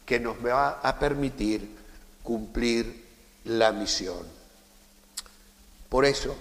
que 0.05 0.19
nos 0.19 0.35
va 0.43 0.79
a 0.81 0.99
permitir 0.99 1.75
cumplir 2.23 3.05
la 3.45 3.71
misión. 3.71 4.42
Por 5.93 6.05
eso, 6.05 6.35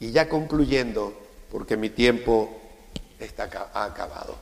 y 0.00 0.10
ya 0.10 0.28
concluyendo, 0.28 1.18
porque 1.50 1.78
mi 1.78 1.88
tiempo 1.88 2.60
está 3.18 3.44
acabado. 3.72 4.36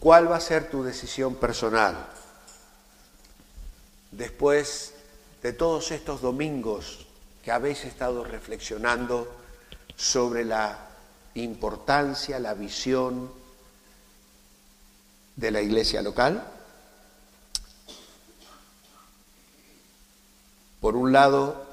¿Cuál 0.00 0.28
va 0.28 0.38
a 0.38 0.40
ser 0.40 0.68
tu 0.68 0.82
decisión 0.82 1.36
personal 1.36 2.08
después 4.10 4.94
de 5.40 5.52
todos 5.52 5.92
estos 5.92 6.20
domingos 6.20 7.06
que 7.44 7.52
habéis 7.52 7.84
estado 7.84 8.24
reflexionando 8.24 9.32
sobre 9.94 10.44
la 10.44 10.88
importancia, 11.34 12.40
la 12.40 12.54
visión 12.54 13.30
de 15.36 15.50
la 15.52 15.62
iglesia 15.62 16.02
local? 16.02 16.53
Por 20.84 20.96
un 20.96 21.12
lado, 21.12 21.64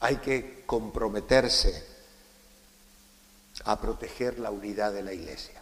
hay 0.00 0.16
que 0.16 0.62
comprometerse 0.66 1.82
a 3.64 3.80
proteger 3.80 4.38
la 4.38 4.50
unidad 4.50 4.92
de 4.92 5.02
la 5.02 5.14
iglesia. 5.14 5.58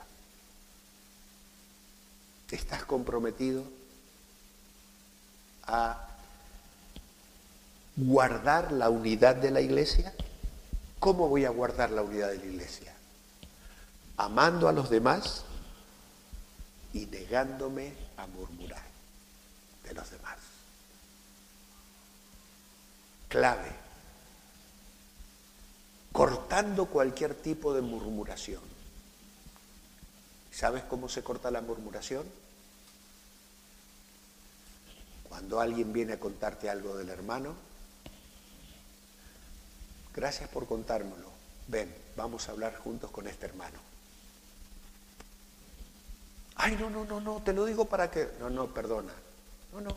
¿Estás 2.50 2.84
comprometido 2.84 3.62
a 5.68 6.08
guardar 7.94 8.72
la 8.72 8.90
unidad 8.90 9.36
de 9.36 9.52
la 9.52 9.60
iglesia? 9.60 10.12
¿Cómo 10.98 11.28
voy 11.28 11.44
a 11.44 11.50
guardar 11.50 11.92
la 11.92 12.02
unidad 12.02 12.30
de 12.30 12.38
la 12.38 12.44
iglesia? 12.44 12.92
Amando 14.16 14.68
a 14.68 14.72
los 14.72 14.90
demás 14.90 15.44
y 16.92 17.06
negándome 17.06 17.92
a 18.16 18.26
murmurar 18.26 18.82
de 19.84 19.94
los 19.94 20.10
demás. 20.10 20.45
Clave. 23.28 23.70
Cortando 26.12 26.86
cualquier 26.86 27.34
tipo 27.34 27.74
de 27.74 27.82
murmuración. 27.82 28.62
¿Sabes 30.50 30.82
cómo 30.84 31.08
se 31.08 31.22
corta 31.22 31.50
la 31.50 31.60
murmuración? 31.60 32.24
Cuando 35.28 35.60
alguien 35.60 35.92
viene 35.92 36.14
a 36.14 36.20
contarte 36.20 36.70
algo 36.70 36.96
del 36.96 37.10
hermano, 37.10 37.54
gracias 40.14 40.48
por 40.48 40.66
contármelo. 40.66 41.30
Ven, 41.68 41.94
vamos 42.16 42.48
a 42.48 42.52
hablar 42.52 42.74
juntos 42.76 43.10
con 43.10 43.26
este 43.26 43.44
hermano. 43.44 43.78
Ay, 46.54 46.76
no, 46.80 46.88
no, 46.88 47.04
no, 47.04 47.20
no, 47.20 47.42
te 47.42 47.52
lo 47.52 47.66
digo 47.66 47.84
para 47.84 48.10
que... 48.10 48.30
No, 48.40 48.48
no, 48.48 48.68
perdona. 48.68 49.12
No, 49.74 49.82
no, 49.82 49.94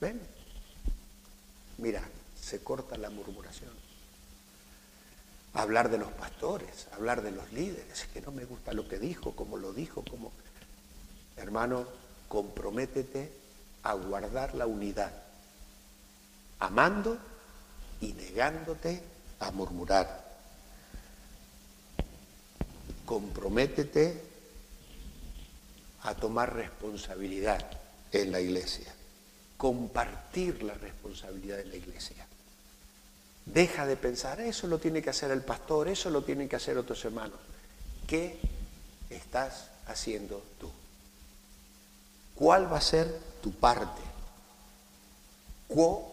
ven. 0.00 0.20
Mira, 1.78 2.02
se 2.50 2.62
corta 2.62 2.98
la 2.98 3.10
murmuración 3.10 3.90
hablar 5.54 5.90
de 5.90 5.98
los 5.98 6.12
pastores, 6.12 6.86
hablar 6.92 7.22
de 7.22 7.32
los 7.32 7.52
líderes, 7.52 8.06
que 8.12 8.20
no 8.20 8.30
me 8.30 8.44
gusta 8.44 8.72
lo 8.72 8.88
que 8.88 8.98
dijo, 8.98 9.34
cómo 9.34 9.56
lo 9.56 9.72
dijo, 9.72 10.04
cómo... 10.08 10.32
Hermano, 11.36 11.86
comprométete 12.28 13.32
a 13.82 13.94
guardar 13.94 14.54
la 14.54 14.66
unidad, 14.66 15.12
amando 16.58 17.18
y 18.00 18.12
negándote 18.12 19.02
a 19.40 19.50
murmurar. 19.50 20.28
Comprométete 23.06 24.22
a 26.02 26.14
tomar 26.14 26.54
responsabilidad 26.54 27.64
en 28.12 28.32
la 28.32 28.40
iglesia, 28.40 28.94
compartir 29.56 30.62
la 30.62 30.74
responsabilidad 30.74 31.60
en 31.60 31.70
la 31.70 31.76
iglesia. 31.76 32.29
Deja 33.52 33.84
de 33.84 33.96
pensar, 33.96 34.40
eso 34.40 34.68
lo 34.68 34.78
tiene 34.78 35.02
que 35.02 35.10
hacer 35.10 35.32
el 35.32 35.42
pastor, 35.42 35.88
eso 35.88 36.08
lo 36.08 36.22
tienen 36.22 36.48
que 36.48 36.54
hacer 36.54 36.78
otros 36.78 37.04
hermanos. 37.04 37.38
¿Qué 38.06 38.38
estás 39.08 39.70
haciendo 39.88 40.40
tú? 40.60 40.70
¿Cuál 42.36 42.72
va 42.72 42.78
a 42.78 42.80
ser 42.80 43.12
tu 43.42 43.52
parte? 43.52 44.00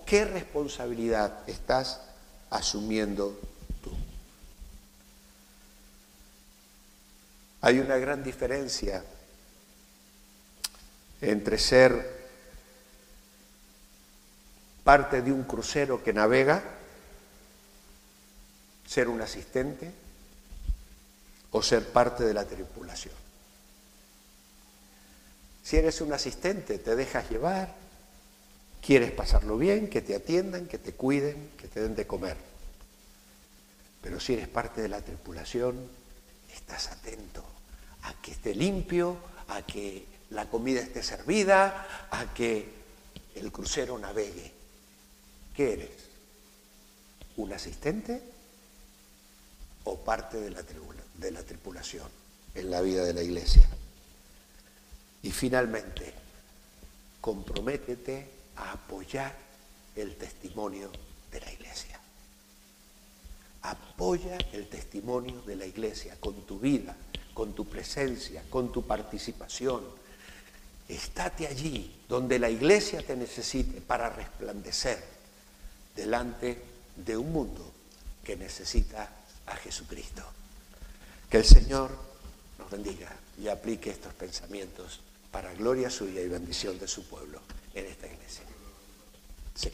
¿Qué 0.05 0.25
responsabilidad 0.25 1.47
estás 1.47 2.01
asumiendo 2.49 3.39
tú? 3.83 3.91
Hay 7.61 7.79
una 7.79 7.97
gran 7.97 8.23
diferencia 8.23 9.03
entre 11.21 11.59
ser 11.59 12.17
parte 14.83 15.21
de 15.21 15.31
un 15.31 15.43
crucero 15.43 16.03
que 16.03 16.13
navega 16.13 16.76
ser 18.87 19.09
un 19.09 19.21
asistente 19.21 19.91
o 21.51 21.61
ser 21.61 21.91
parte 21.91 22.23
de 22.23 22.33
la 22.33 22.45
tripulación. 22.45 23.13
Si 25.61 25.75
eres 25.75 25.99
un 25.99 26.13
asistente, 26.13 26.79
te 26.79 26.95
dejas 26.95 27.29
llevar, 27.29 27.75
quieres 28.81 29.11
pasarlo 29.11 29.57
bien, 29.57 29.89
que 29.89 30.01
te 30.01 30.15
atiendan, 30.15 30.67
que 30.67 30.77
te 30.77 30.93
cuiden, 30.93 31.51
que 31.57 31.67
te 31.67 31.81
den 31.81 31.95
de 31.95 32.07
comer. 32.07 32.37
Pero 34.01 34.21
si 34.21 34.33
eres 34.33 34.47
parte 34.47 34.81
de 34.81 34.87
la 34.87 35.01
tripulación, 35.01 35.89
estás 36.55 36.87
atento 36.87 37.43
a 38.03 38.13
que 38.21 38.31
esté 38.31 38.55
limpio, 38.55 39.17
a 39.49 39.63
que 39.63 40.05
la 40.29 40.49
comida 40.49 40.79
esté 40.79 41.03
servida, 41.03 42.07
a 42.09 42.33
que 42.33 42.69
el 43.35 43.51
crucero 43.51 43.99
navegue. 43.99 44.53
¿Qué 45.53 45.73
eres? 45.73 45.91
¿Un 47.35 47.51
asistente 47.51 48.36
o 49.87 49.97
parte 49.97 50.37
de 50.37 50.51
la, 51.31 51.43
tripulación 51.43 52.07
en 52.53 52.69
la 52.69 52.81
vida 52.81 53.05
de 53.05 53.13
la 53.13 53.23
iglesia. 53.23 53.67
Y 55.23 55.31
finalmente, 55.31 56.13
comprométete 57.21 58.27
a 58.57 58.73
apoyar 58.73 59.33
el 59.95 60.15
testimonio 60.15 60.91
de 61.31 61.39
la 61.39 61.51
iglesia. 61.51 61.99
Apoya 63.61 64.37
el 64.51 64.67
testimonio 64.67 65.41
de 65.43 65.55
la 65.55 65.65
iglesia 65.65 66.17
con 66.19 66.45
tu 66.45 66.59
vida, 66.59 66.95
con 67.33 67.53
tu 67.53 67.65
presencia, 67.65 68.43
con 68.49 68.71
tu 68.71 68.85
participación. 68.85 69.83
Estate 70.87 71.47
allí 71.47 71.95
donde 72.07 72.39
la 72.39 72.49
iglesia 72.49 73.05
te 73.05 73.15
necesite 73.15 73.81
para 73.81 74.09
resplandecer 74.09 75.01
delante 75.95 76.61
de 76.95 77.17
un 77.17 77.31
mundo 77.31 77.71
que 78.23 78.35
necesita 78.35 79.09
a 79.47 79.55
Jesucristo. 79.55 80.23
Que 81.29 81.37
el 81.37 81.45
Señor 81.45 81.91
nos 82.59 82.69
bendiga 82.69 83.09
y 83.39 83.47
aplique 83.47 83.89
estos 83.89 84.13
pensamientos 84.13 85.01
para 85.31 85.53
gloria 85.53 85.89
suya 85.89 86.21
y 86.21 86.27
bendición 86.27 86.79
de 86.79 86.87
su 86.87 87.05
pueblo 87.07 87.41
en 87.73 87.85
esta 87.85 88.07
iglesia. 88.07 88.43
Sí. 89.53 89.71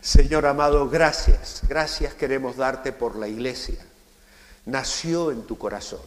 Señor 0.00 0.46
amado, 0.46 0.88
gracias, 0.88 1.62
gracias 1.68 2.14
queremos 2.14 2.56
darte 2.56 2.92
por 2.92 3.16
la 3.16 3.28
iglesia. 3.28 3.78
Nació 4.66 5.30
en 5.30 5.42
tu 5.46 5.56
corazón. 5.56 6.02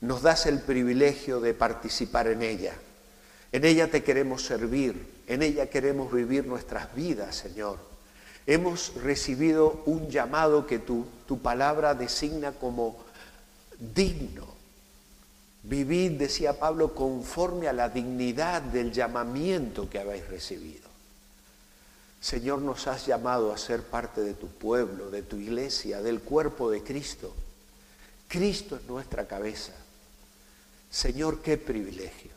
Nos 0.00 0.22
das 0.22 0.46
el 0.46 0.60
privilegio 0.60 1.40
de 1.40 1.54
participar 1.54 2.28
en 2.28 2.42
ella. 2.42 2.74
En 3.52 3.64
ella 3.64 3.90
te 3.90 4.02
queremos 4.02 4.44
servir, 4.44 5.22
en 5.26 5.42
ella 5.42 5.70
queremos 5.70 6.12
vivir 6.12 6.46
nuestras 6.46 6.94
vidas, 6.94 7.36
Señor. 7.36 7.93
Hemos 8.46 8.94
recibido 8.96 9.82
un 9.86 10.10
llamado 10.10 10.66
que 10.66 10.78
tu, 10.78 11.06
tu 11.26 11.40
palabra 11.40 11.94
designa 11.94 12.52
como 12.52 12.96
digno. 13.78 14.46
Vivid, 15.62 16.12
decía 16.12 16.58
Pablo, 16.58 16.94
conforme 16.94 17.68
a 17.68 17.72
la 17.72 17.88
dignidad 17.88 18.60
del 18.60 18.92
llamamiento 18.92 19.88
que 19.88 19.98
habéis 19.98 20.28
recibido. 20.28 20.84
Señor, 22.20 22.60
nos 22.60 22.86
has 22.86 23.06
llamado 23.06 23.52
a 23.52 23.58
ser 23.58 23.82
parte 23.82 24.20
de 24.20 24.34
tu 24.34 24.48
pueblo, 24.48 25.10
de 25.10 25.22
tu 25.22 25.36
iglesia, 25.36 26.02
del 26.02 26.20
cuerpo 26.20 26.70
de 26.70 26.82
Cristo. 26.82 27.34
Cristo 28.28 28.76
es 28.76 28.84
nuestra 28.84 29.26
cabeza. 29.26 29.72
Señor, 30.90 31.40
qué 31.40 31.56
privilegio. 31.56 32.30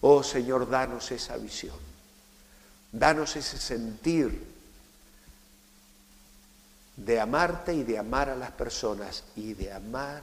Oh 0.00 0.22
Señor, 0.22 0.68
danos 0.68 1.10
esa 1.12 1.36
visión. 1.36 1.76
Danos 2.90 3.36
ese 3.36 3.58
sentir 3.58 4.51
de 6.96 7.20
amarte 7.20 7.74
y 7.74 7.84
de 7.84 7.98
amar 7.98 8.28
a 8.28 8.36
las 8.36 8.50
personas 8.52 9.24
y 9.36 9.54
de 9.54 9.72
amar 9.72 10.22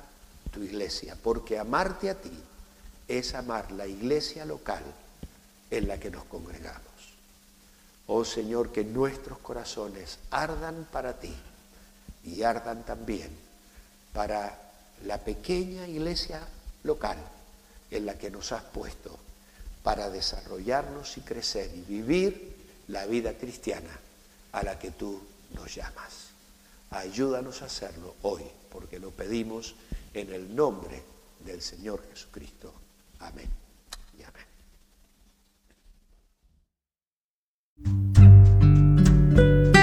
tu 0.52 0.62
iglesia, 0.62 1.16
porque 1.22 1.58
amarte 1.58 2.10
a 2.10 2.16
ti 2.16 2.38
es 3.08 3.34
amar 3.34 3.72
la 3.72 3.88
iglesia 3.88 4.46
local 4.46 4.84
en 5.72 5.88
la 5.88 6.00
que 6.00 6.12
nos 6.12 6.26
congregamos. 6.26 6.84
Oh 8.08 8.26
Señor, 8.26 8.72
que 8.72 8.84
nuestros 8.84 9.38
corazones 9.40 10.20
ardan 10.32 10.88
para 10.92 11.20
ti 11.20 11.36
y 12.24 12.44
ardan 12.44 12.84
también 12.84 13.30
para 14.14 14.58
la 15.06 15.18
pequeña 15.20 15.88
iglesia 15.88 16.42
local 16.84 17.18
en 17.92 18.06
la 18.06 18.18
que 18.18 18.32
nos 18.32 18.52
has 18.52 18.64
puesto 18.64 19.18
para 19.84 20.10
desarrollarnos 20.10 21.18
y 21.18 21.22
crecer 21.22 21.72
y 21.76 21.82
vivir 21.82 22.56
la 22.88 23.06
vida 23.06 23.34
cristiana 23.34 24.00
a 24.52 24.64
la 24.64 24.78
que 24.78 24.92
tú 24.92 25.22
nos 25.56 25.74
llamas. 25.74 26.29
Ayúdanos 26.92 27.62
a 27.62 27.66
hacerlo 27.66 28.16
hoy, 28.24 28.44
porque 28.72 29.00
lo 29.00 29.12
pedimos 29.12 29.76
en 30.14 30.34
el 30.34 30.56
nombre 30.56 31.04
del 31.46 31.62
Señor 31.62 32.04
Jesucristo. 32.12 32.74
Amén. 33.20 33.50
Amén. 39.38 39.79